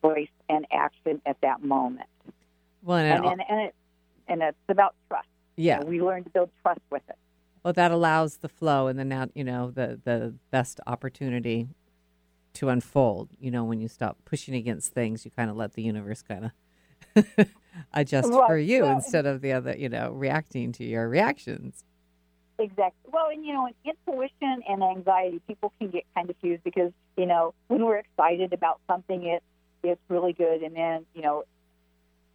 choice 0.00 0.28
and 0.48 0.66
action 0.70 1.20
at 1.26 1.40
that 1.40 1.62
moment. 1.62 2.08
Well, 2.82 2.98
and, 2.98 3.24
and, 3.24 3.42
and, 3.48 3.60
it 3.60 3.74
and 4.28 4.42
it's 4.42 4.56
about 4.68 4.94
trust. 5.08 5.28
Yeah, 5.56 5.82
we 5.82 6.02
learn 6.02 6.24
to 6.24 6.30
build 6.30 6.50
trust 6.62 6.80
with 6.90 7.02
it. 7.08 7.16
Well, 7.62 7.72
that 7.72 7.90
allows 7.90 8.38
the 8.38 8.48
flow 8.48 8.88
and 8.88 8.98
then 8.98 9.08
now 9.08 9.28
you 9.34 9.44
know 9.44 9.70
the 9.70 10.00
the 10.04 10.34
best 10.50 10.80
opportunity 10.86 11.68
to 12.54 12.68
unfold. 12.68 13.30
You 13.40 13.50
know, 13.50 13.64
when 13.64 13.80
you 13.80 13.88
stop 13.88 14.18
pushing 14.24 14.54
against 14.54 14.92
things, 14.92 15.24
you 15.24 15.30
kind 15.30 15.50
of 15.50 15.56
let 15.56 15.72
the 15.72 15.82
universe 15.82 16.22
kind 16.22 16.50
of 17.16 17.26
adjust 17.94 18.30
right. 18.30 18.46
for 18.46 18.58
you 18.58 18.82
well, 18.82 18.96
instead 18.96 19.24
of 19.24 19.40
the 19.40 19.52
other, 19.52 19.74
you 19.76 19.88
know, 19.88 20.10
reacting 20.10 20.72
to 20.72 20.84
your 20.84 21.08
reactions. 21.08 21.84
Exactly. 22.58 23.10
Well, 23.12 23.28
and 23.30 23.44
you 23.44 23.52
know, 23.52 23.66
in 23.66 23.74
intuition 23.84 24.62
and 24.68 24.82
anxiety, 24.82 25.40
people 25.46 25.72
can 25.78 25.90
get 25.90 26.04
kind 26.14 26.30
of 26.30 26.38
confused 26.40 26.62
because 26.64 26.92
you 27.16 27.26
know 27.26 27.54
when 27.68 27.84
we're 27.84 27.98
excited 27.98 28.52
about 28.52 28.80
something, 28.86 29.24
it 29.24 29.42
it's 29.82 30.00
really 30.08 30.32
good, 30.32 30.62
and 30.62 30.74
then 30.76 31.04
you 31.14 31.22
know 31.22 31.44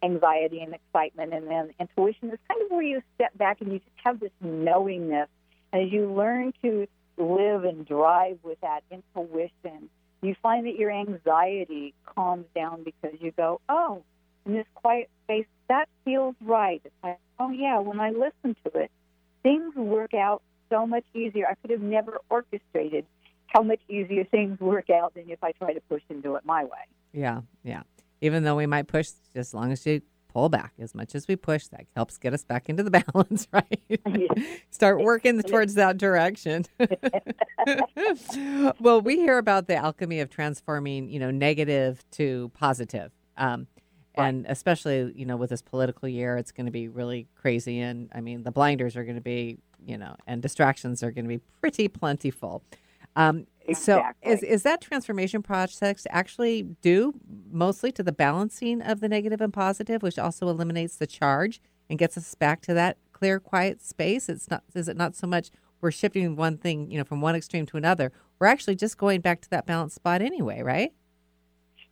anxiety 0.02 0.60
and 0.60 0.74
excitement. 0.74 1.32
And 1.32 1.46
then 1.48 1.70
intuition 1.78 2.30
is 2.30 2.38
kind 2.48 2.62
of 2.62 2.70
where 2.70 2.82
you 2.82 3.02
step 3.14 3.36
back 3.36 3.60
and 3.60 3.72
you 3.72 3.78
just 3.78 3.90
have 4.04 4.20
this 4.20 4.30
knowingness. 4.40 5.28
And 5.72 5.86
as 5.86 5.92
you 5.92 6.12
learn 6.12 6.52
to 6.62 6.86
live 7.16 7.64
and 7.64 7.86
drive 7.86 8.38
with 8.42 8.60
that 8.60 8.82
intuition, 8.90 9.88
you 10.22 10.34
find 10.42 10.66
that 10.66 10.76
your 10.76 10.90
anxiety 10.90 11.94
calms 12.04 12.46
down 12.54 12.82
because 12.82 13.18
you 13.20 13.32
go, 13.32 13.60
oh, 13.68 14.02
in 14.46 14.54
this 14.54 14.66
quiet 14.74 15.08
space, 15.24 15.46
that 15.68 15.88
feels 16.04 16.34
right. 16.40 16.80
It's 16.84 16.94
like, 17.02 17.18
oh, 17.38 17.50
yeah, 17.50 17.78
when 17.78 18.00
I 18.00 18.10
listen 18.10 18.56
to 18.64 18.78
it, 18.78 18.90
things 19.42 19.74
work 19.74 20.14
out 20.14 20.42
so 20.70 20.86
much 20.86 21.04
easier. 21.14 21.46
I 21.48 21.54
could 21.54 21.70
have 21.70 21.80
never 21.80 22.18
orchestrated 22.28 23.06
how 23.46 23.62
much 23.62 23.80
easier 23.88 24.24
things 24.24 24.60
work 24.60 24.90
out 24.90 25.14
than 25.14 25.28
if 25.28 25.42
I 25.42 25.52
try 25.52 25.72
to 25.72 25.80
push 25.82 26.02
and 26.08 26.22
do 26.22 26.36
it 26.36 26.44
my 26.44 26.64
way. 26.64 26.86
Yeah, 27.12 27.40
yeah. 27.64 27.82
Even 28.20 28.44
though 28.44 28.56
we 28.56 28.66
might 28.66 28.86
push, 28.86 29.10
as 29.34 29.54
long 29.54 29.72
as 29.72 29.84
you 29.86 30.02
pull 30.32 30.48
back 30.48 30.72
as 30.78 30.94
much 30.94 31.14
as 31.14 31.26
we 31.26 31.36
push, 31.36 31.66
that 31.68 31.86
helps 31.96 32.16
get 32.16 32.32
us 32.32 32.44
back 32.44 32.68
into 32.68 32.82
the 32.82 32.90
balance, 33.12 33.48
right? 33.52 34.60
Start 34.70 35.00
working 35.00 35.40
towards 35.42 35.74
that 35.74 35.98
direction. 35.98 36.66
well, 38.80 39.00
we 39.00 39.16
hear 39.16 39.38
about 39.38 39.66
the 39.66 39.76
alchemy 39.76 40.20
of 40.20 40.30
transforming, 40.30 41.08
you 41.08 41.18
know, 41.18 41.30
negative 41.30 42.04
to 42.12 42.50
positive. 42.54 43.10
Um, 43.36 43.66
and 44.14 44.46
especially, 44.48 45.12
you 45.14 45.24
know, 45.24 45.36
with 45.36 45.50
this 45.50 45.62
political 45.62 46.08
year, 46.08 46.36
it's 46.36 46.52
going 46.52 46.66
to 46.66 46.72
be 46.72 46.88
really 46.88 47.26
crazy. 47.34 47.80
And 47.80 48.10
I 48.14 48.20
mean, 48.20 48.42
the 48.42 48.50
blinders 48.50 48.96
are 48.96 49.04
going 49.04 49.16
to 49.16 49.22
be, 49.22 49.58
you 49.84 49.96
know, 49.96 50.16
and 50.26 50.42
distractions 50.42 51.02
are 51.02 51.10
going 51.10 51.24
to 51.24 51.28
be 51.28 51.40
pretty 51.60 51.88
plentiful. 51.88 52.62
Um, 53.16 53.46
Exactly. 53.70 54.30
So, 54.30 54.34
is, 54.34 54.42
is 54.42 54.62
that 54.64 54.80
transformation 54.80 55.42
process 55.42 56.06
actually 56.10 56.62
due 56.62 57.14
mostly 57.50 57.92
to 57.92 58.02
the 58.02 58.12
balancing 58.12 58.82
of 58.82 59.00
the 59.00 59.08
negative 59.08 59.40
and 59.40 59.52
positive, 59.52 60.02
which 60.02 60.18
also 60.18 60.48
eliminates 60.48 60.96
the 60.96 61.06
charge 61.06 61.60
and 61.88 61.98
gets 61.98 62.16
us 62.16 62.34
back 62.34 62.62
to 62.62 62.74
that 62.74 62.96
clear, 63.12 63.38
quiet 63.38 63.80
space? 63.80 64.28
It's 64.28 64.50
not. 64.50 64.64
Is 64.74 64.88
it 64.88 64.96
not 64.96 65.14
so 65.14 65.26
much 65.26 65.50
we're 65.80 65.90
shifting 65.90 66.36
one 66.36 66.58
thing, 66.58 66.90
you 66.90 66.98
know, 66.98 67.04
from 67.04 67.20
one 67.20 67.36
extreme 67.36 67.66
to 67.66 67.76
another? 67.76 68.12
We're 68.38 68.48
actually 68.48 68.76
just 68.76 68.98
going 68.98 69.20
back 69.20 69.40
to 69.42 69.50
that 69.50 69.66
balanced 69.66 69.96
spot 69.96 70.22
anyway, 70.22 70.62
right? 70.62 70.92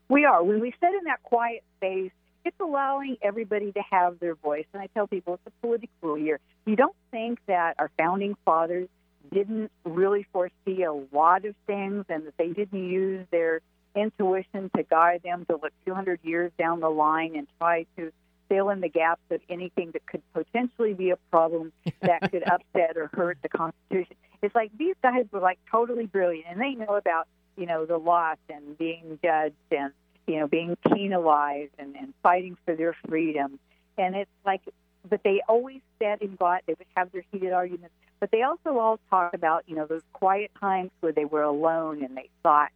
We 0.09 0.25
are. 0.25 0.43
When 0.43 0.61
we 0.61 0.73
sit 0.81 0.95
in 0.95 1.05
that 1.05 1.23
quiet 1.23 1.63
space, 1.77 2.13
it's 2.45 2.59
allowing 2.61 3.17
everybody 3.21 3.73
to 3.73 3.83
have 3.91 4.19
their 4.21 4.35
voice. 4.35 4.65
And 4.73 4.83
I 4.83 4.87
tell 4.95 5.07
people 5.07 5.35
it's 5.35 5.43
a 5.47 5.67
political 5.67 6.17
year. 6.17 6.41
You 6.67 6.77
don't 6.77 6.97
think 7.11 7.41
that 7.47 7.75
our 7.79 7.91
founding 7.99 8.37
fathers 8.45 8.89
didn't 9.33 9.71
really 9.85 10.27
foresee 10.33 10.83
a 10.83 10.93
lot 10.93 11.45
of 11.45 11.55
things 11.67 12.07
and 12.09 12.27
that 12.27 12.37
they 12.39 12.49
didn't 12.49 12.89
use 12.89 13.27
their 13.31 13.61
intuition 13.95 14.71
to 14.77 14.83
guide 14.83 15.23
them 15.23 15.45
to 15.47 15.57
look 15.57 15.73
200 15.85 16.21
years 16.23 16.53
down 16.59 16.81
the 16.81 16.89
line 16.89 17.37
and 17.37 17.47
try 17.59 17.85
to 17.97 18.13
fill 18.49 18.71
in 18.71 18.81
the 18.81 18.89
gaps 18.89 19.21
of 19.31 19.41
anything 19.51 19.91
that 19.93 20.07
could 20.07 20.23
potentially 20.33 20.95
be 20.95 21.11
a 21.11 21.17
problem 21.31 21.73
that 22.01 22.31
could 22.31 22.43
upset 22.51 22.97
or 22.97 23.11
hurt 23.13 23.39
the 23.43 23.49
Constitution. 23.49 24.17
It's 24.43 24.55
like 24.55 24.71
these 24.79 24.95
guys 25.03 25.27
were 25.31 25.41
like 25.41 25.59
totally 25.71 26.07
brilliant 26.07 26.47
and 26.49 26.61
they 26.61 26.71
know 26.71 26.97
about, 26.97 27.27
you 27.59 27.67
know, 27.67 27.85
the 27.85 27.99
loss 27.99 28.39
and 28.49 28.79
being 28.79 29.19
judged 29.23 29.55
and, 29.71 29.93
you 30.27 30.39
know, 30.39 30.47
being 30.47 30.77
penalized 30.93 31.73
and, 31.79 31.97
and 31.97 32.15
fighting 32.23 32.57
for 32.65 32.75
their 32.75 32.95
freedom. 33.09 33.59
And 33.97 34.15
it's 34.15 34.31
like, 34.47 34.63
but 35.09 35.23
they 35.23 35.43
always 35.49 35.81
said 35.99 36.23
and 36.23 36.39
got, 36.39 36.63
they 36.67 36.75
would 36.75 36.87
have 36.97 37.11
their 37.13 37.25
heated 37.33 37.53
arguments 37.53 37.95
but 38.21 38.31
they 38.31 38.43
also 38.43 38.79
all 38.79 38.99
talk 39.11 39.35
about, 39.35 39.65
you 39.67 39.77
know, 39.77 39.87
those 39.87 40.03
quiet 40.13 40.51
times 40.61 40.91
where 41.01 41.13
they 41.13 41.25
were 41.25 41.43
alone 41.43 42.03
and 42.03 42.17
they 42.17 42.29
thought 42.43 42.71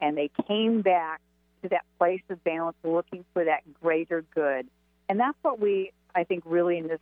and 0.00 0.16
they 0.16 0.30
came 0.48 0.82
back 0.82 1.20
to 1.62 1.68
that 1.68 1.84
place 1.98 2.22
of 2.28 2.42
balance 2.42 2.76
looking 2.82 3.24
for 3.32 3.44
that 3.44 3.62
greater 3.80 4.24
good. 4.34 4.66
And 5.08 5.20
that's 5.20 5.36
what 5.42 5.60
we, 5.60 5.92
I 6.14 6.24
think, 6.24 6.42
really 6.46 6.78
in 6.78 6.88
this 6.88 7.00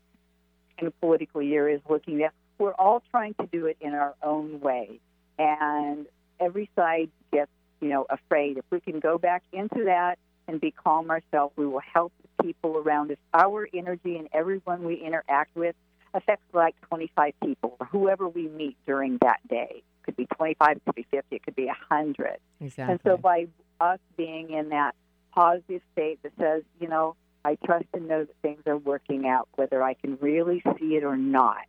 kind 0.76 0.88
of 0.88 1.00
political 1.00 1.40
year 1.40 1.68
is 1.68 1.80
looking 1.88 2.22
at. 2.22 2.32
We're 2.58 2.72
all 2.72 3.02
trying 3.12 3.34
to 3.34 3.46
do 3.46 3.66
it 3.66 3.76
in 3.80 3.94
our 3.94 4.14
own 4.20 4.60
way. 4.60 4.98
And 5.38 6.06
every 6.40 6.70
side 6.76 7.10
gets, 7.32 7.50
you 7.80 7.88
know, 7.88 8.06
afraid. 8.10 8.58
If 8.58 8.64
we 8.70 8.80
can 8.80 9.00
go 9.00 9.18
back 9.18 9.42
into 9.52 9.84
that 9.84 10.18
and 10.46 10.60
be 10.60 10.70
calm 10.70 11.10
ourselves, 11.10 11.54
we 11.56 11.66
will 11.66 11.82
help 11.92 12.12
the 12.22 12.44
people 12.44 12.76
around 12.76 13.10
us. 13.10 13.18
Our 13.34 13.68
energy 13.74 14.16
and 14.16 14.28
everyone 14.32 14.84
we 14.84 14.94
interact 14.94 15.54
with 15.56 15.76
affects 16.14 16.46
like 16.52 16.74
25 16.88 17.34
people 17.44 17.76
or 17.80 17.86
whoever 17.86 18.28
we 18.28 18.48
meet 18.48 18.76
during 18.86 19.18
that 19.22 19.40
day. 19.48 19.82
It 19.82 20.04
could 20.04 20.16
be 20.16 20.26
25, 20.36 20.76
it 20.76 20.82
could 20.84 20.94
be 20.94 21.06
50, 21.10 21.36
it 21.36 21.42
could 21.42 21.56
be 21.56 21.66
100. 21.66 22.38
Exactly. 22.60 22.92
And 22.92 23.00
so 23.04 23.16
by 23.16 23.46
us 23.80 24.00
being 24.16 24.50
in 24.50 24.70
that 24.70 24.94
positive 25.34 25.82
state 25.92 26.18
that 26.22 26.32
says, 26.38 26.62
you 26.80 26.88
know, 26.88 27.14
I 27.44 27.56
trust 27.64 27.86
and 27.94 28.08
know 28.08 28.24
that 28.24 28.34
things 28.42 28.62
are 28.66 28.76
working 28.76 29.26
out, 29.28 29.48
whether 29.54 29.82
I 29.82 29.94
can 29.94 30.18
really 30.20 30.62
see 30.78 30.96
it 30.96 31.04
or 31.04 31.16
not. 31.16 31.64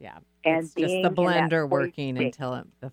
Yeah. 0.00 0.18
And 0.44 0.64
it's 0.64 0.74
just 0.74 1.02
the 1.02 1.10
blender 1.10 1.68
working 1.68 2.16
state. 2.16 2.26
until 2.26 2.54
it, 2.54 2.66
the, 2.80 2.92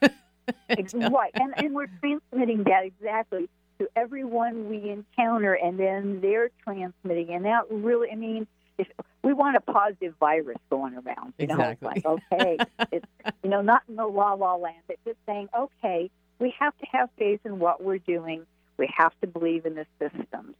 the 0.00 0.12
right. 0.94 1.30
And, 1.34 1.54
and 1.56 1.74
we're 1.74 1.90
transmitting 2.00 2.64
that 2.64 2.84
exactly 2.84 3.48
to 3.78 3.88
everyone 3.96 4.68
we 4.68 4.90
encounter, 4.90 5.54
and 5.54 5.78
then 5.78 6.20
they're 6.20 6.50
transmitting. 6.64 7.30
And 7.30 7.44
that 7.44 7.62
really, 7.70 8.10
I 8.10 8.16
mean, 8.16 8.46
if 8.78 8.88
we 9.22 9.32
want 9.32 9.56
a 9.56 9.60
positive 9.60 10.14
virus 10.18 10.58
going 10.70 10.94
around, 10.94 11.34
you 11.38 11.46
know, 11.46 11.58
it's 11.60 11.82
like, 11.82 12.04
okay, 12.04 12.58
it's, 12.90 13.06
you 13.42 13.50
know, 13.50 13.62
not 13.62 13.82
in 13.88 13.96
the 13.96 14.06
la 14.06 14.34
la 14.34 14.56
land, 14.56 14.82
but 14.86 14.96
just 15.04 15.18
saying, 15.26 15.48
okay, 15.56 16.10
we 16.38 16.54
have 16.58 16.76
to 16.78 16.86
have 16.92 17.08
faith 17.18 17.40
in 17.44 17.58
what 17.58 17.82
we're 17.82 17.98
doing. 17.98 18.46
We 18.78 18.92
have 18.96 19.12
to 19.20 19.26
believe 19.26 19.66
in 19.66 19.74
the 19.74 19.86
systems 19.98 20.54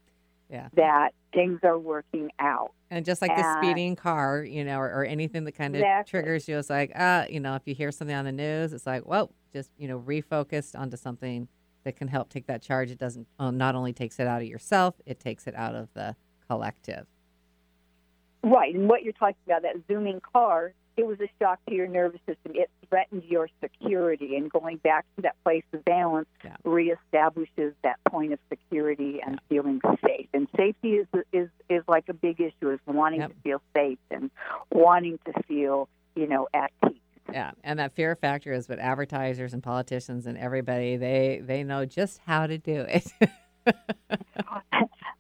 yeah. 0.52 0.68
that 0.74 1.14
things 1.32 1.60
are 1.64 1.78
working 1.78 2.30
out. 2.38 2.72
And 2.90 3.04
just 3.04 3.22
like 3.22 3.34
the 3.34 3.56
speeding 3.58 3.96
car, 3.96 4.44
you 4.44 4.64
know, 4.64 4.78
or, 4.78 4.86
or 4.86 5.04
anything 5.04 5.44
that 5.44 5.52
kind 5.52 5.74
of 5.74 5.80
Exactly. 5.80 6.10
triggers 6.10 6.46
you, 6.46 6.58
it's 6.58 6.68
like, 6.68 6.92
uh, 6.94 7.24
you 7.30 7.40
know, 7.40 7.54
if 7.54 7.62
you 7.64 7.74
hear 7.74 7.90
something 7.90 8.14
on 8.14 8.26
the 8.26 8.32
news, 8.32 8.74
it's 8.74 8.86
like, 8.86 9.06
well, 9.06 9.32
just, 9.52 9.70
you 9.78 9.88
know, 9.88 9.98
refocused 10.00 10.78
onto 10.78 10.96
something 10.96 11.48
that 11.84 11.96
can 11.96 12.08
help 12.08 12.28
take 12.28 12.46
that 12.46 12.62
charge. 12.62 12.90
It 12.90 12.98
doesn't, 12.98 13.26
uh, 13.38 13.50
not 13.50 13.74
only 13.74 13.92
takes 13.92 14.18
it 14.20 14.26
out 14.26 14.40
of 14.40 14.48
yourself, 14.48 14.94
it 15.06 15.18
takes 15.20 15.46
it 15.46 15.54
out 15.54 15.74
of 15.74 15.88
the 15.94 16.14
collective. 16.48 17.06
Right, 18.44 18.74
and 18.74 18.88
what 18.88 19.02
you're 19.02 19.12
talking 19.12 19.36
about, 19.46 19.62
that 19.62 19.76
zooming 19.88 20.20
car, 20.32 20.74
it 20.96 21.06
was 21.06 21.18
a 21.20 21.28
shock 21.40 21.58
to 21.68 21.74
your 21.74 21.86
nervous 21.86 22.20
system. 22.26 22.52
It 22.54 22.68
threatened 22.88 23.22
your 23.24 23.48
security, 23.62 24.36
and 24.36 24.50
going 24.50 24.76
back 24.78 25.06
to 25.16 25.22
that 25.22 25.36
place 25.44 25.62
of 25.72 25.84
balance 25.84 26.28
Yeah. 26.44 26.56
reestablishes 26.64 27.74
that 27.82 27.98
point 28.10 28.32
of 28.32 28.38
security 28.48 29.20
and 29.24 29.40
feeling 29.48 29.80
safe. 30.04 30.28
And 30.34 30.48
safety 30.56 30.96
is 30.96 31.06
is 31.32 31.48
is 31.70 31.82
like 31.88 32.08
a 32.08 32.12
big 32.14 32.40
issue, 32.40 32.70
is 32.70 32.80
wanting 32.86 33.20
Yep. 33.20 33.30
to 33.30 33.36
feel 33.42 33.62
safe 33.74 33.98
and 34.10 34.30
wanting 34.70 35.18
to 35.24 35.32
feel, 35.44 35.88
you 36.14 36.26
know, 36.26 36.48
at 36.52 36.70
peace. 36.84 36.98
Yeah, 37.30 37.52
and 37.62 37.78
that 37.78 37.92
fear 37.94 38.16
factor 38.16 38.52
is 38.52 38.68
what 38.68 38.78
advertisers 38.78 39.52
and 39.54 39.62
politicians 39.62 40.26
and 40.26 40.36
everybody 40.38 40.96
they 40.96 41.40
they 41.44 41.62
know 41.62 41.84
just 41.84 42.20
how 42.26 42.46
to 42.46 42.58
do 42.58 42.84
it. 42.88 43.12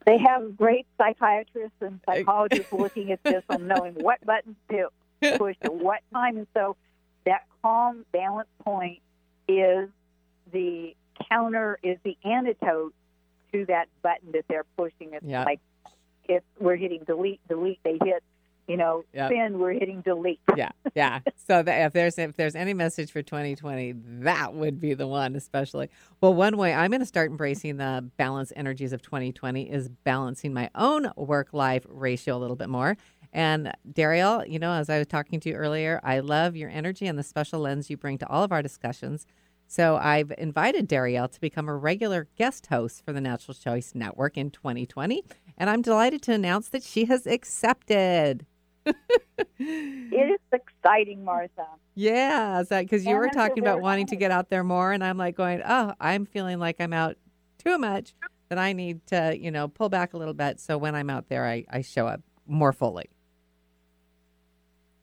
they 0.06 0.18
have 0.18 0.56
great 0.56 0.86
psychiatrists 0.98 1.76
and 1.80 2.00
psychologists 2.06 2.72
looking 2.72 3.12
at 3.12 3.22
this 3.22 3.44
and 3.48 3.68
knowing 3.68 3.94
what 3.94 4.20
buttons 4.26 4.56
to 4.70 4.88
push 5.38 5.56
at 5.62 5.72
what 5.72 6.00
time. 6.12 6.36
And 6.38 6.46
so 6.54 6.76
that 7.24 7.42
calm 7.62 8.04
balance 8.12 8.48
point 8.64 9.00
is 9.46 9.88
the 10.52 10.94
counter, 11.30 11.78
is 11.82 11.98
the 12.04 12.16
antidote 12.24 12.94
to 13.52 13.64
that 13.66 13.88
button 14.02 14.32
that 14.32 14.44
they're 14.48 14.66
pushing. 14.76 15.10
It's 15.12 15.24
Yeah. 15.24 15.44
like 15.44 15.60
if 16.28 16.42
we're 16.58 16.76
hitting 16.76 17.04
delete, 17.06 17.40
delete, 17.48 17.78
they 17.84 17.98
hit, 18.02 18.22
you 18.68 18.76
know, 18.76 19.04
Yep. 19.12 19.30
spin, 19.30 19.58
we're 19.58 19.72
hitting 19.72 20.00
delete. 20.02 20.40
yeah, 20.56 20.70
yeah. 20.94 21.20
So 21.46 21.62
that 21.62 21.86
if 21.86 21.92
there's 21.92 22.18
if 22.18 22.36
there's 22.36 22.54
any 22.54 22.74
message 22.74 23.10
for 23.10 23.22
2020, 23.22 23.94
that 24.20 24.54
would 24.54 24.80
be 24.80 24.94
the 24.94 25.06
one, 25.06 25.34
especially. 25.36 25.88
Well, 26.20 26.32
one 26.34 26.56
way 26.56 26.72
I'm 26.72 26.90
going 26.90 27.00
to 27.00 27.06
start 27.06 27.30
embracing 27.30 27.76
the 27.78 28.08
balance 28.16 28.52
energies 28.56 28.92
of 28.92 29.02
2020 29.02 29.70
is 29.70 29.88
balancing 29.88 30.52
my 30.54 30.70
own 30.74 31.10
work 31.16 31.48
life 31.52 31.84
ratio 31.88 32.36
a 32.36 32.38
little 32.38 32.56
bit 32.56 32.68
more. 32.68 32.96
And 33.32 33.72
Darielle, 33.90 34.48
you 34.48 34.58
know, 34.58 34.72
as 34.72 34.90
I 34.90 34.98
was 34.98 35.06
talking 35.06 35.40
to 35.40 35.48
you 35.48 35.54
earlier, 35.54 36.00
I 36.04 36.20
love 36.20 36.54
your 36.54 36.68
energy 36.70 37.06
and 37.06 37.18
the 37.18 37.22
special 37.22 37.60
lens 37.60 37.88
you 37.90 37.96
bring 37.96 38.18
to 38.18 38.28
all 38.28 38.44
of 38.44 38.52
our 38.52 38.62
discussions. 38.62 39.26
So 39.66 39.96
I've 39.96 40.30
invited 40.36 40.86
Darielle 40.86 41.32
to 41.32 41.40
become 41.40 41.66
a 41.66 41.74
regular 41.74 42.28
guest 42.36 42.66
host 42.66 43.02
for 43.06 43.14
the 43.14 43.22
Natural 43.22 43.54
Choice 43.54 43.92
Network 43.94 44.36
in 44.36 44.50
2020, 44.50 45.24
and 45.56 45.70
I'm 45.70 45.80
delighted 45.80 46.20
to 46.24 46.32
announce 46.34 46.68
that 46.68 46.82
she 46.82 47.06
has 47.06 47.26
accepted. 47.26 48.44
It 48.84 50.32
is 50.32 50.40
exciting, 50.52 51.24
Martha. 51.24 51.66
Yeah, 51.94 52.62
because 52.68 53.04
you 53.04 53.16
were 53.16 53.28
talking 53.28 53.62
about 53.62 53.80
wanting 53.80 54.06
to 54.08 54.16
get 54.16 54.30
out 54.30 54.50
there 54.50 54.64
more, 54.64 54.92
and 54.92 55.04
I'm 55.04 55.18
like 55.18 55.36
going, 55.36 55.62
oh, 55.66 55.94
I'm 56.00 56.26
feeling 56.26 56.58
like 56.58 56.80
I'm 56.80 56.92
out 56.92 57.16
too 57.58 57.78
much. 57.78 58.14
That 58.48 58.58
I 58.58 58.74
need 58.74 59.06
to, 59.06 59.34
you 59.38 59.50
know, 59.50 59.66
pull 59.68 59.88
back 59.88 60.12
a 60.12 60.18
little 60.18 60.34
bit. 60.34 60.60
So 60.60 60.76
when 60.76 60.94
I'm 60.94 61.08
out 61.08 61.30
there, 61.30 61.46
I, 61.46 61.64
I 61.70 61.80
show 61.80 62.06
up 62.06 62.20
more 62.46 62.74
fully. 62.74 63.08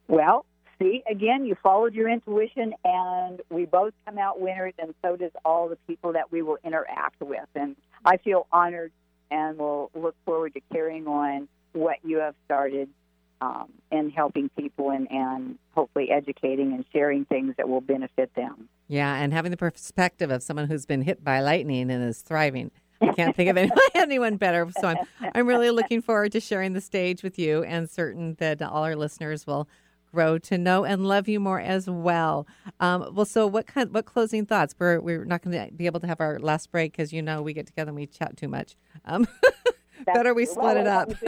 Well, 0.06 0.46
see, 0.78 1.02
again, 1.10 1.44
you 1.44 1.56
followed 1.60 1.92
your 1.92 2.08
intuition, 2.08 2.74
and 2.84 3.40
we 3.50 3.64
both 3.64 3.92
come 4.06 4.18
out 4.18 4.40
winners, 4.40 4.74
and 4.78 4.94
so 5.02 5.16
does 5.16 5.32
all 5.44 5.68
the 5.68 5.78
people 5.88 6.12
that 6.12 6.30
we 6.30 6.42
will 6.42 6.58
interact 6.62 7.20
with. 7.20 7.48
And 7.56 7.74
I 8.04 8.18
feel 8.18 8.46
honored 8.52 8.92
and 9.30 9.58
we'll 9.58 9.90
look 9.94 10.16
forward 10.24 10.54
to 10.54 10.60
carrying 10.72 11.06
on 11.06 11.48
what 11.72 11.98
you 12.02 12.18
have 12.18 12.34
started 12.44 12.88
um, 13.40 13.68
and 13.90 14.12
helping 14.12 14.48
people 14.50 14.90
and, 14.90 15.10
and 15.10 15.58
hopefully 15.74 16.10
educating 16.10 16.72
and 16.72 16.84
sharing 16.92 17.24
things 17.24 17.54
that 17.56 17.68
will 17.68 17.80
benefit 17.80 18.34
them. 18.34 18.68
Yeah, 18.88 19.14
and 19.14 19.32
having 19.32 19.50
the 19.50 19.56
perspective 19.56 20.30
of 20.30 20.42
someone 20.42 20.66
who's 20.66 20.86
been 20.86 21.02
hit 21.02 21.24
by 21.24 21.40
lightning 21.40 21.90
and 21.90 22.04
is 22.04 22.22
thriving. 22.22 22.70
I 23.00 23.12
can't 23.12 23.34
think 23.34 23.48
of 23.48 23.56
anyone, 23.56 23.78
anyone 23.94 24.36
better. 24.36 24.68
So 24.80 24.88
I'm, 24.88 24.98
I'm 25.34 25.46
really 25.46 25.70
looking 25.70 26.02
forward 26.02 26.32
to 26.32 26.40
sharing 26.40 26.74
the 26.74 26.80
stage 26.80 27.22
with 27.22 27.38
you 27.38 27.62
and 27.64 27.88
certain 27.88 28.34
that 28.40 28.60
all 28.60 28.84
our 28.84 28.96
listeners 28.96 29.46
will 29.46 29.68
grow 30.12 30.38
to 30.38 30.58
know 30.58 30.84
and 30.84 31.06
love 31.06 31.28
you 31.28 31.40
more 31.40 31.60
as 31.60 31.88
well. 31.88 32.46
Um, 32.78 33.14
well, 33.14 33.24
so 33.24 33.46
what 33.46 33.66
kind, 33.66 33.92
what 33.94 34.04
closing 34.04 34.44
thoughts? 34.44 34.74
We're 34.78 35.00
we're 35.00 35.24
not 35.24 35.42
going 35.42 35.56
to 35.56 35.72
be 35.72 35.86
able 35.86 36.00
to 36.00 36.06
have 36.06 36.20
our 36.20 36.38
last 36.38 36.70
break 36.70 36.92
because 36.92 37.12
you 37.12 37.22
know 37.22 37.42
we 37.42 37.52
get 37.52 37.66
together 37.66 37.90
and 37.90 37.96
we 37.96 38.06
chat 38.06 38.36
too 38.36 38.48
much. 38.48 38.76
Um, 39.04 39.26
better 40.04 40.34
we 40.34 40.46
split 40.46 40.64
well, 40.64 40.76
it 40.76 40.86
up. 40.86 41.08
and, 41.08 41.18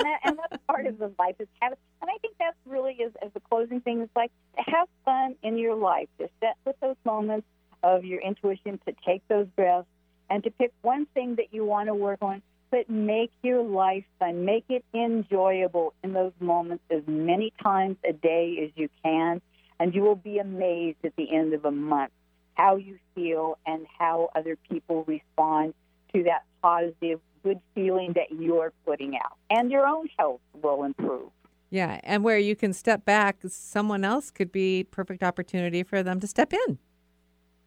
that, 0.00 0.20
and 0.24 0.38
that's 0.38 0.62
part 0.66 0.86
of 0.86 0.98
the 0.98 1.12
life 1.18 1.36
is 1.38 1.48
have, 1.60 1.72
and 2.00 2.10
I 2.10 2.18
think 2.18 2.34
that's 2.38 2.56
really 2.66 2.94
is 2.94 3.12
as 3.24 3.32
the 3.32 3.40
closing 3.40 3.80
thing. 3.80 4.00
Is 4.02 4.08
like 4.16 4.30
have 4.56 4.88
fun 5.04 5.36
in 5.42 5.58
your 5.58 5.74
life, 5.74 6.08
Just 6.18 6.32
set 6.40 6.56
with 6.64 6.76
those 6.80 6.96
moments 7.04 7.46
of 7.82 8.04
your 8.04 8.20
intuition, 8.20 8.78
to 8.86 8.94
take 9.04 9.26
those 9.28 9.46
breaths, 9.56 9.88
and 10.30 10.42
to 10.44 10.50
pick 10.50 10.72
one 10.82 11.06
thing 11.14 11.36
that 11.36 11.52
you 11.52 11.64
want 11.64 11.88
to 11.88 11.94
work 11.94 12.18
on 12.22 12.42
but 12.72 12.88
make 12.88 13.30
your 13.42 13.62
life 13.62 14.04
fun. 14.18 14.46
Make 14.46 14.64
it 14.70 14.82
enjoyable 14.94 15.92
in 16.02 16.14
those 16.14 16.32
moments 16.40 16.82
as 16.90 17.02
many 17.06 17.52
times 17.62 17.98
a 18.08 18.14
day 18.14 18.58
as 18.64 18.70
you 18.74 18.88
can, 19.04 19.42
and 19.78 19.94
you 19.94 20.00
will 20.00 20.16
be 20.16 20.38
amazed 20.38 20.96
at 21.04 21.14
the 21.16 21.32
end 21.32 21.52
of 21.52 21.66
a 21.66 21.70
month 21.70 22.10
how 22.54 22.76
you 22.76 22.98
feel 23.14 23.58
and 23.66 23.86
how 23.98 24.30
other 24.34 24.56
people 24.70 25.04
respond 25.04 25.74
to 26.14 26.24
that 26.24 26.44
positive, 26.62 27.20
good 27.42 27.60
feeling 27.74 28.12
that 28.14 28.30
you're 28.30 28.72
putting 28.86 29.16
out. 29.16 29.36
And 29.50 29.70
your 29.70 29.86
own 29.86 30.08
health 30.18 30.40
will 30.62 30.84
improve. 30.84 31.30
Yeah, 31.70 32.00
and 32.02 32.22
where 32.22 32.38
you 32.38 32.54
can 32.54 32.72
step 32.74 33.04
back, 33.04 33.38
someone 33.48 34.04
else 34.04 34.30
could 34.30 34.52
be 34.52 34.84
perfect 34.84 35.22
opportunity 35.22 35.82
for 35.82 36.02
them 36.02 36.20
to 36.20 36.26
step 36.26 36.52
in. 36.52 36.78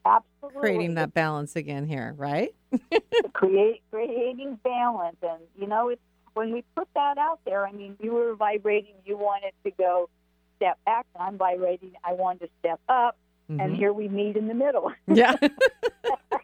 Absolutely. 0.06 0.60
Creating 0.60 0.94
that 0.94 1.14
balance 1.14 1.56
again 1.56 1.88
here, 1.88 2.14
right? 2.16 2.54
Create 3.34 3.82
creating 3.90 4.60
balance, 4.64 5.18
and 5.24 5.42
you 5.60 5.66
know, 5.66 5.90
it's 5.90 6.02
when 6.36 6.52
we 6.52 6.64
put 6.76 6.88
that 6.94 7.18
out 7.18 7.40
there. 7.46 7.66
I 7.66 7.72
mean, 7.72 7.96
you 8.00 8.14
were 8.14 8.36
vibrating, 8.36 8.94
you 9.06 9.18
wanted 9.18 9.54
to 9.64 9.72
go 9.72 10.10
step 10.58 10.78
back, 10.86 11.08
and 11.16 11.24
I'm 11.24 11.38
vibrating, 11.40 11.94
I 12.04 12.14
wanted 12.14 12.42
to 12.42 12.50
step 12.60 12.80
up, 12.88 13.18
mm-hmm. 13.50 13.60
and 13.60 13.76
here 13.76 13.94
we 13.94 14.08
meet 14.08 14.38
in 14.38 14.48
the 14.48 14.54
middle. 14.54 14.92
yeah. 15.08 15.36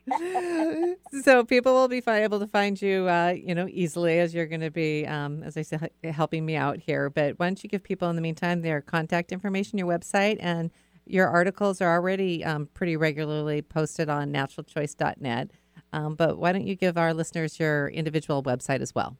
so 1.23 1.43
people 1.43 1.73
will 1.73 1.87
be 1.87 2.01
able 2.07 2.39
to 2.39 2.47
find 2.47 2.81
you, 2.81 3.07
uh, 3.07 3.33
you 3.35 3.55
know, 3.55 3.67
easily 3.69 4.19
as 4.19 4.33
you're 4.33 4.47
going 4.47 4.61
to 4.61 4.71
be, 4.71 5.05
um, 5.05 5.43
as 5.43 5.57
I 5.57 5.61
said, 5.61 5.91
helping 6.03 6.45
me 6.45 6.55
out 6.55 6.79
here. 6.79 7.09
But 7.09 7.39
why 7.39 7.47
don't 7.47 7.63
you 7.63 7.69
give 7.69 7.83
people 7.83 8.09
in 8.09 8.15
the 8.15 8.21
meantime 8.21 8.61
their 8.61 8.81
contact 8.81 9.31
information, 9.31 9.77
your 9.77 9.87
website, 9.87 10.37
and 10.39 10.71
your 11.05 11.27
articles 11.27 11.81
are 11.81 11.93
already 11.93 12.43
um, 12.43 12.67
pretty 12.73 12.97
regularly 12.97 13.61
posted 13.61 14.09
on 14.09 14.31
naturalchoice.net. 14.31 15.51
Um, 15.93 16.15
but 16.15 16.37
why 16.37 16.53
don't 16.53 16.65
you 16.65 16.75
give 16.75 16.97
our 16.97 17.13
listeners 17.13 17.59
your 17.59 17.89
individual 17.89 18.41
website 18.43 18.81
as 18.81 18.95
well? 18.95 19.17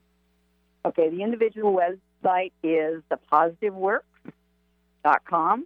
Okay, 0.86 1.10
the 1.10 1.22
individual 1.22 1.76
website 1.76 2.54
is 2.64 3.04
thepositiveworks.com. 3.12 5.66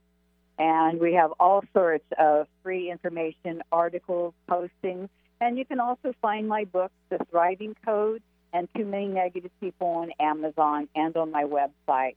And 0.58 1.00
we 1.00 1.14
have 1.14 1.32
all 1.40 1.64
sorts 1.74 2.06
of 2.18 2.48
free 2.64 2.90
information, 2.90 3.62
articles, 3.72 4.34
postings. 4.50 5.10
And 5.42 5.58
you 5.58 5.66
can 5.66 5.80
also 5.80 6.14
find 6.22 6.48
my 6.48 6.64
book, 6.64 6.92
The 7.10 7.20
Thriving 7.30 7.76
Code 7.84 8.22
and 8.54 8.70
Too 8.76 8.86
Many 8.86 9.08
Negative 9.08 9.52
People 9.60 9.88
on 9.88 10.12
Amazon 10.20 10.88
and 10.96 11.16
on 11.18 11.32
my 11.32 11.44
website. 11.44 12.16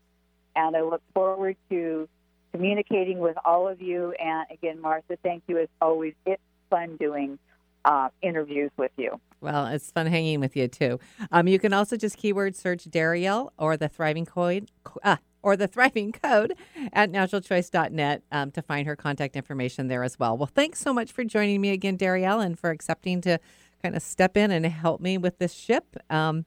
And 0.55 0.77
I 0.77 0.83
look 0.83 1.03
forward 1.15 1.57
to 1.71 2.09
communicating 2.53 3.19
with 3.19 3.37
all 3.45 3.69
of 3.69 3.83
you. 3.83 4.13
And 4.13 4.47
again, 4.51 4.81
Martha, 4.81 5.19
thank 5.23 5.43
you 5.49 5.59
as 5.59 5.69
always. 5.81 6.15
It's 6.27 6.43
fun 6.71 6.97
doing 6.97 7.39
uh, 7.85 8.09
interviews 8.23 8.71
with 8.77 8.93
you. 8.97 9.21
Well, 9.41 9.67
it's 9.67 9.91
fun 9.91 10.07
hanging 10.07 10.41
with 10.41 10.57
you 10.57 10.69
too. 10.69 10.99
Um, 11.31 11.49
you 11.49 11.59
can 11.59 11.73
also 11.73 11.97
just 11.97 12.17
keyword 12.17 12.57
search 12.57 12.85
Darielle 12.85 13.51
or 13.59 13.77
the 13.77 13.89
Thriving 13.89 14.27
Code. 14.27 14.71
Uh, 15.03 15.17
or 15.49 15.57
the 15.57 15.67
Thriving 15.67 16.13
Code 16.13 16.55
at 16.93 17.11
naturalchoice.net 17.11 18.23
um, 18.31 18.51
to 18.51 18.61
find 18.61 18.87
her 18.87 18.95
contact 18.95 19.35
information 19.35 19.89
there 19.89 20.03
as 20.03 20.19
well. 20.19 20.37
Well, 20.37 20.51
thanks 20.55 20.79
so 20.79 20.93
much 20.93 21.11
for 21.11 21.25
joining 21.25 21.63
me 21.63 21.71
again, 21.71 21.97
Darielle, 21.97 22.45
and 22.45 22.59
for 22.59 22.69
accepting 22.69 23.23
to 23.23 23.39
kind 23.83 23.97
of 23.97 24.03
step 24.03 24.37
in 24.37 24.51
and 24.51 24.67
help 24.67 25.01
me 25.01 25.17
with 25.17 25.39
this 25.39 25.55
ship. 25.55 25.97
Um, 26.11 26.45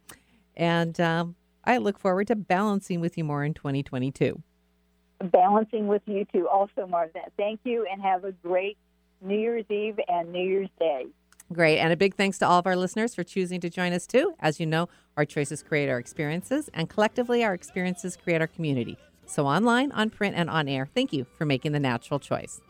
and 0.56 1.02
um, 1.02 1.36
I 1.64 1.78
look 1.78 1.98
forward 1.98 2.28
to 2.28 2.36
balancing 2.36 3.02
with 3.02 3.18
you 3.18 3.24
more 3.24 3.44
in 3.44 3.56
2022 3.56 4.44
balancing 5.32 5.88
with 5.88 6.02
you 6.08 6.26
too, 6.34 6.48
also, 6.48 6.88
Martha. 6.88 7.20
Thank 7.38 7.60
you 7.64 7.86
and 7.92 8.02
have 8.02 8.24
a 8.24 8.32
great 8.32 8.76
New 9.22 9.38
Year's 9.38 9.66
Eve 9.70 10.00
and 10.08 10.32
New 10.32 10.44
Year's 10.44 10.70
Day. 10.80 11.06
Great. 11.52 11.80
And 11.80 11.92
a 11.92 11.98
big 11.98 12.16
thanks 12.16 12.38
to 12.40 12.48
all 12.48 12.60
of 12.60 12.68
our 12.68 12.76
listeners 12.78 13.14
for 13.14 13.24
choosing 13.24 13.60
to 13.62 13.70
join 13.70 13.92
us 13.94 14.08
too. 14.08 14.36
As 14.40 14.60
you 14.60 14.66
know, 14.66 14.88
our 15.18 15.26
choices 15.26 15.62
create 15.62 15.90
our 15.90 16.00
experiences, 16.00 16.70
and 16.74 16.90
collectively, 16.90 17.44
our 17.44 17.54
experiences 17.54 18.16
create 18.16 18.40
our 18.40 18.48
community. 18.48 18.98
So, 19.26 19.46
online, 19.46 19.92
on 19.92 20.10
print, 20.10 20.36
and 20.38 20.50
on 20.50 20.68
air, 20.70 20.88
thank 20.94 21.12
you 21.12 21.26
for 21.38 21.46
making 21.46 21.74
the 21.74 21.80
natural 21.80 22.20
choice. 22.20 22.62